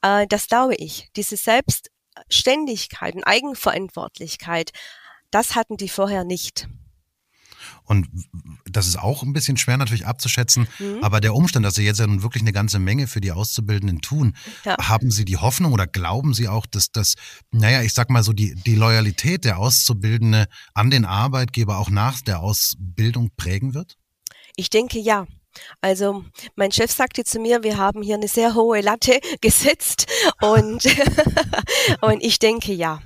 äh, 0.01 0.27
das 0.27 0.47
glaube 0.47 0.75
ich. 0.75 1.09
Diese 1.15 1.35
Selbstständigkeit 1.37 3.15
und 3.15 3.23
Eigenverantwortlichkeit 3.23 4.71
das 5.31 5.55
hatten 5.55 5.77
die 5.77 5.89
vorher 5.89 6.23
nicht. 6.23 6.67
Und 7.85 8.07
das 8.65 8.87
ist 8.87 8.97
auch 8.97 9.23
ein 9.23 9.33
bisschen 9.33 9.57
schwer 9.57 9.77
natürlich 9.77 10.05
abzuschätzen, 10.05 10.67
mhm. 10.79 11.03
aber 11.03 11.19
der 11.19 11.35
Umstand, 11.35 11.65
dass 11.65 11.75
Sie 11.75 11.83
jetzt 11.83 11.99
ja 11.99 12.07
nun 12.07 12.23
wirklich 12.23 12.43
eine 12.43 12.53
ganze 12.53 12.79
Menge 12.79 13.07
für 13.07 13.21
die 13.21 13.31
Auszubildenden 13.31 14.01
tun, 14.01 14.35
ja. 14.63 14.77
haben 14.77 15.11
Sie 15.11 15.25
die 15.25 15.37
Hoffnung 15.37 15.73
oder 15.73 15.87
glauben 15.87 16.33
Sie 16.33 16.47
auch, 16.47 16.65
dass 16.65 16.91
das, 16.91 17.15
naja, 17.51 17.81
ich 17.81 17.93
sag 17.93 18.09
mal 18.09 18.23
so, 18.23 18.33
die, 18.33 18.55
die 18.55 18.75
Loyalität 18.75 19.45
der 19.45 19.59
Auszubildende 19.59 20.47
an 20.73 20.89
den 20.89 21.05
Arbeitgeber 21.05 21.77
auch 21.79 21.89
nach 21.89 22.21
der 22.21 22.39
Ausbildung 22.39 23.31
prägen 23.35 23.73
wird? 23.73 23.97
Ich 24.55 24.69
denke 24.69 24.99
ja. 24.99 25.27
Also 25.81 26.23
mein 26.55 26.71
Chef 26.71 26.91
sagte 26.91 27.25
zu 27.25 27.39
mir, 27.39 27.61
wir 27.61 27.77
haben 27.77 28.01
hier 28.01 28.15
eine 28.15 28.29
sehr 28.29 28.55
hohe 28.55 28.79
Latte 28.79 29.19
gesetzt 29.41 30.07
und, 30.41 30.85
und 32.01 32.23
ich 32.23 32.39
denke 32.39 32.73
ja. 32.73 33.01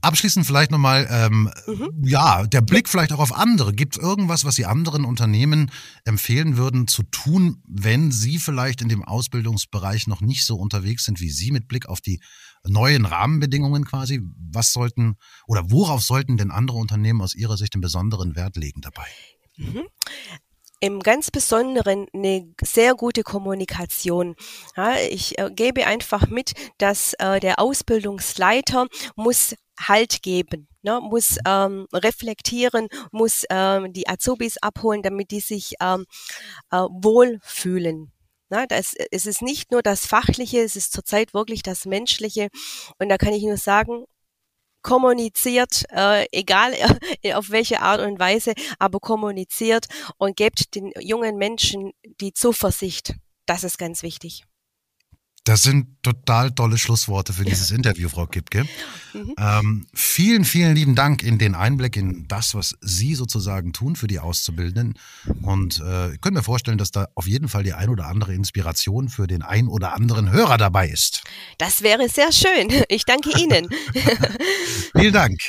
Abschließend 0.00 0.46
vielleicht 0.46 0.70
nochmal, 0.70 1.08
ähm, 1.10 1.50
mhm. 1.66 1.90
ja, 2.04 2.46
der 2.46 2.60
Blick 2.60 2.88
vielleicht 2.88 3.12
auch 3.12 3.18
auf 3.18 3.34
andere. 3.34 3.72
Gibt 3.72 3.96
es 3.96 4.02
irgendwas, 4.02 4.44
was 4.44 4.54
Sie 4.54 4.64
anderen 4.64 5.04
Unternehmen 5.04 5.70
empfehlen 6.04 6.56
würden 6.56 6.86
zu 6.86 7.02
tun, 7.02 7.62
wenn 7.66 8.12
Sie 8.12 8.38
vielleicht 8.38 8.80
in 8.80 8.88
dem 8.88 9.04
Ausbildungsbereich 9.04 10.06
noch 10.06 10.20
nicht 10.20 10.46
so 10.46 10.56
unterwegs 10.56 11.04
sind 11.04 11.20
wie 11.20 11.30
Sie 11.30 11.50
mit 11.50 11.66
Blick 11.66 11.88
auf 11.88 12.00
die 12.00 12.20
neuen 12.64 13.06
Rahmenbedingungen 13.06 13.84
quasi? 13.84 14.20
Was 14.52 14.72
sollten 14.72 15.16
oder 15.46 15.70
worauf 15.70 16.02
sollten 16.02 16.36
denn 16.36 16.50
andere 16.50 16.78
Unternehmen 16.78 17.20
aus 17.20 17.34
Ihrer 17.34 17.56
Sicht 17.56 17.74
einen 17.74 17.82
besonderen 17.82 18.36
Wert 18.36 18.56
legen 18.56 18.80
dabei? 18.80 19.06
Mhm 19.56 19.82
im 20.80 21.00
ganz 21.00 21.30
Besonderen 21.30 22.06
eine 22.12 22.54
sehr 22.62 22.94
gute 22.94 23.22
Kommunikation. 23.22 24.36
Ja, 24.76 24.96
ich 25.10 25.38
äh, 25.38 25.50
gebe 25.52 25.86
einfach 25.86 26.28
mit, 26.28 26.52
dass 26.78 27.14
äh, 27.14 27.40
der 27.40 27.58
Ausbildungsleiter 27.58 28.86
muss 29.16 29.56
Halt 29.78 30.22
geben, 30.22 30.68
ne, 30.82 31.00
muss 31.00 31.38
ähm, 31.46 31.86
reflektieren, 31.92 32.88
muss 33.12 33.44
ähm, 33.50 33.92
die 33.92 34.08
Azubis 34.08 34.58
abholen, 34.58 35.02
damit 35.02 35.30
die 35.30 35.40
sich 35.40 35.74
ähm, 35.80 36.04
äh, 36.70 36.78
wohlfühlen. 36.78 38.12
Na, 38.50 38.66
das, 38.66 38.94
es 39.10 39.26
ist 39.26 39.42
nicht 39.42 39.70
nur 39.70 39.82
das 39.82 40.06
Fachliche, 40.06 40.60
es 40.60 40.74
ist 40.74 40.92
zurzeit 40.92 41.34
wirklich 41.34 41.62
das 41.62 41.84
Menschliche. 41.84 42.48
Und 42.98 43.10
da 43.10 43.18
kann 43.18 43.34
ich 43.34 43.42
nur 43.42 43.58
sagen, 43.58 44.04
kommuniziert, 44.82 45.84
äh, 45.90 46.26
egal 46.32 46.72
äh, 47.22 47.34
auf 47.34 47.50
welche 47.50 47.80
Art 47.80 48.00
und 48.00 48.18
Weise, 48.18 48.54
aber 48.78 49.00
kommuniziert 49.00 49.86
und 50.16 50.36
gebt 50.36 50.74
den 50.74 50.92
jungen 50.98 51.36
Menschen 51.36 51.92
die 52.20 52.32
Zuversicht. 52.32 53.14
Das 53.46 53.64
ist 53.64 53.78
ganz 53.78 54.02
wichtig. 54.02 54.44
Das 55.48 55.62
sind 55.62 56.02
total 56.02 56.50
tolle 56.50 56.76
Schlussworte 56.76 57.32
für 57.32 57.46
dieses 57.46 57.70
Interview, 57.70 58.10
Frau 58.10 58.26
Kipke. 58.26 58.66
Mhm. 59.14 59.34
Ähm, 59.38 59.86
vielen, 59.94 60.44
vielen 60.44 60.74
lieben 60.74 60.94
Dank 60.94 61.22
in 61.22 61.38
den 61.38 61.54
Einblick 61.54 61.96
in 61.96 62.28
das, 62.28 62.54
was 62.54 62.76
Sie 62.82 63.14
sozusagen 63.14 63.72
tun 63.72 63.96
für 63.96 64.08
die 64.08 64.18
Auszubildenden. 64.18 64.98
Und 65.40 65.80
äh, 65.80 66.12
ich 66.12 66.20
könnte 66.20 66.40
mir 66.40 66.42
vorstellen, 66.42 66.76
dass 66.76 66.90
da 66.90 67.08
auf 67.14 67.26
jeden 67.26 67.48
Fall 67.48 67.62
die 67.62 67.72
ein 67.72 67.88
oder 67.88 68.08
andere 68.08 68.34
Inspiration 68.34 69.08
für 69.08 69.26
den 69.26 69.40
ein 69.40 69.68
oder 69.68 69.94
anderen 69.94 70.30
Hörer 70.30 70.58
dabei 70.58 70.86
ist. 70.86 71.22
Das 71.56 71.80
wäre 71.80 72.10
sehr 72.10 72.30
schön. 72.30 72.68
Ich 72.90 73.06
danke 73.06 73.30
Ihnen. 73.40 73.70
vielen 74.94 75.14
Dank. 75.14 75.40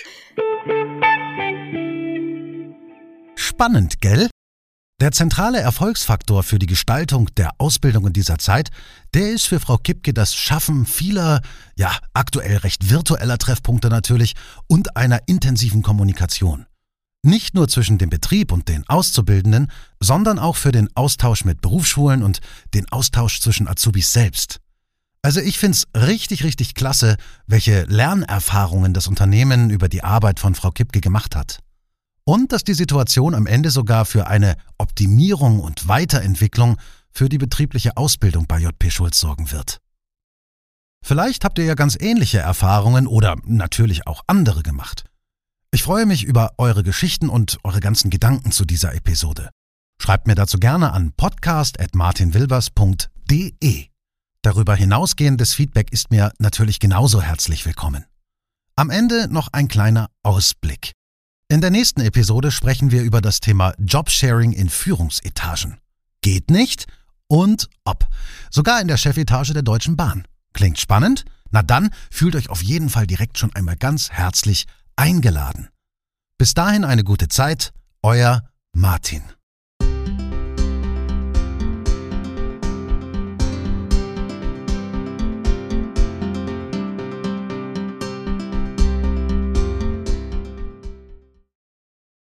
Spannend, 3.35 3.99
gell? 3.99 4.29
Der 5.01 5.13
zentrale 5.13 5.61
Erfolgsfaktor 5.61 6.43
für 6.43 6.59
die 6.59 6.65
Gestaltung 6.65 7.33
der 7.35 7.51
Ausbildung 7.57 8.07
in 8.07 8.11
dieser 8.11 8.37
Zeit, 8.37 8.69
der 9.13 9.31
ist 9.31 9.45
für 9.45 9.61
Frau 9.61 9.77
Kipke 9.77 10.13
das 10.13 10.35
Schaffen 10.35 10.85
vieler, 10.85 11.41
ja, 11.77 11.97
aktuell 12.13 12.57
recht 12.57 12.89
virtueller 12.89 13.37
Treffpunkte 13.37 13.87
natürlich 13.87 14.35
und 14.67 14.97
einer 14.97 15.21
intensiven 15.27 15.83
Kommunikation. 15.83 16.65
Nicht 17.23 17.53
nur 17.55 17.69
zwischen 17.69 17.97
dem 17.97 18.09
Betrieb 18.09 18.51
und 18.51 18.67
den 18.67 18.87
Auszubildenden, 18.89 19.71
sondern 20.01 20.37
auch 20.37 20.57
für 20.57 20.73
den 20.73 20.89
Austausch 20.95 21.45
mit 21.45 21.61
Berufsschulen 21.61 22.21
und 22.21 22.41
den 22.73 22.89
Austausch 22.91 23.39
zwischen 23.39 23.69
Azubis 23.69 24.11
selbst. 24.11 24.59
Also 25.21 25.39
ich 25.39 25.59
find's 25.59 25.87
richtig, 25.95 26.43
richtig 26.43 26.75
klasse, 26.75 27.15
welche 27.47 27.83
Lernerfahrungen 27.83 28.93
das 28.93 29.07
Unternehmen 29.07 29.69
über 29.69 29.87
die 29.87 30.03
Arbeit 30.03 30.41
von 30.41 30.55
Frau 30.55 30.71
Kipke 30.71 30.99
gemacht 30.99 31.37
hat 31.37 31.59
und 32.29 32.51
dass 32.51 32.63
die 32.63 32.75
Situation 32.75 33.33
am 33.33 33.47
Ende 33.47 33.71
sogar 33.71 34.05
für 34.05 34.27
eine 34.27 34.55
Optimierung 34.77 35.61
und 35.61 35.87
Weiterentwicklung 35.87 36.77
für 37.09 37.27
die 37.27 37.39
betriebliche 37.39 37.97
Ausbildung 37.97 38.45
bei 38.45 38.59
JP 38.59 38.91
Schulz 38.91 39.19
sorgen 39.19 39.51
wird. 39.51 39.79
Vielleicht 41.03 41.43
habt 41.43 41.57
ihr 41.57 41.65
ja 41.65 41.73
ganz 41.73 41.97
ähnliche 41.99 42.37
Erfahrungen 42.37 43.07
oder 43.07 43.37
natürlich 43.45 44.05
auch 44.05 44.21
andere 44.27 44.61
gemacht. 44.61 45.05
Ich 45.71 45.81
freue 45.81 46.05
mich 46.05 46.23
über 46.23 46.53
eure 46.59 46.83
Geschichten 46.83 47.29
und 47.29 47.57
eure 47.63 47.79
ganzen 47.79 48.11
Gedanken 48.11 48.51
zu 48.51 48.63
dieser 48.63 48.93
Episode. 48.93 49.49
Schreibt 49.99 50.27
mir 50.27 50.35
dazu 50.35 50.59
gerne 50.59 50.93
an 50.93 51.13
podcast.martinwilbers.de. 51.13 53.87
Darüber 54.43 54.75
hinausgehendes 54.75 55.55
Feedback 55.55 55.91
ist 55.91 56.11
mir 56.11 56.31
natürlich 56.37 56.79
genauso 56.79 57.23
herzlich 57.23 57.65
willkommen. 57.65 58.05
Am 58.75 58.91
Ende 58.91 59.27
noch 59.33 59.47
ein 59.51 59.67
kleiner 59.67 60.11
Ausblick. 60.21 60.93
In 61.51 61.61
der 61.61 61.71
nächsten 61.71 62.01
Episode 62.01 62.51
sprechen 62.51 62.91
wir 62.91 63.01
über 63.01 63.21
das 63.21 63.39
Thema 63.39 63.73
Jobsharing 63.79 64.51
in 64.51 64.69
Führungsetagen. 64.69 65.79
Geht 66.21 66.51
nicht 66.51 66.85
und 67.27 67.69
ob. 67.85 68.07
Sogar 68.51 68.79
in 68.81 68.87
der 68.87 68.97
Chefetage 68.97 69.53
der 69.53 69.63
Deutschen 69.63 69.97
Bahn. 69.97 70.27
Klingt 70.53 70.77
spannend? 70.77 71.25
Na 71.49 71.63
dann 71.63 71.89
fühlt 72.11 72.35
euch 72.35 72.51
auf 72.51 72.61
jeden 72.61 72.89
Fall 72.89 73.07
direkt 73.07 73.39
schon 73.39 73.51
einmal 73.55 73.77
ganz 73.77 74.11
herzlich 74.11 74.67
eingeladen. 74.95 75.69
Bis 76.37 76.53
dahin 76.53 76.85
eine 76.85 77.03
gute 77.03 77.29
Zeit, 77.29 77.73
euer 78.03 78.47
Martin. 78.71 79.23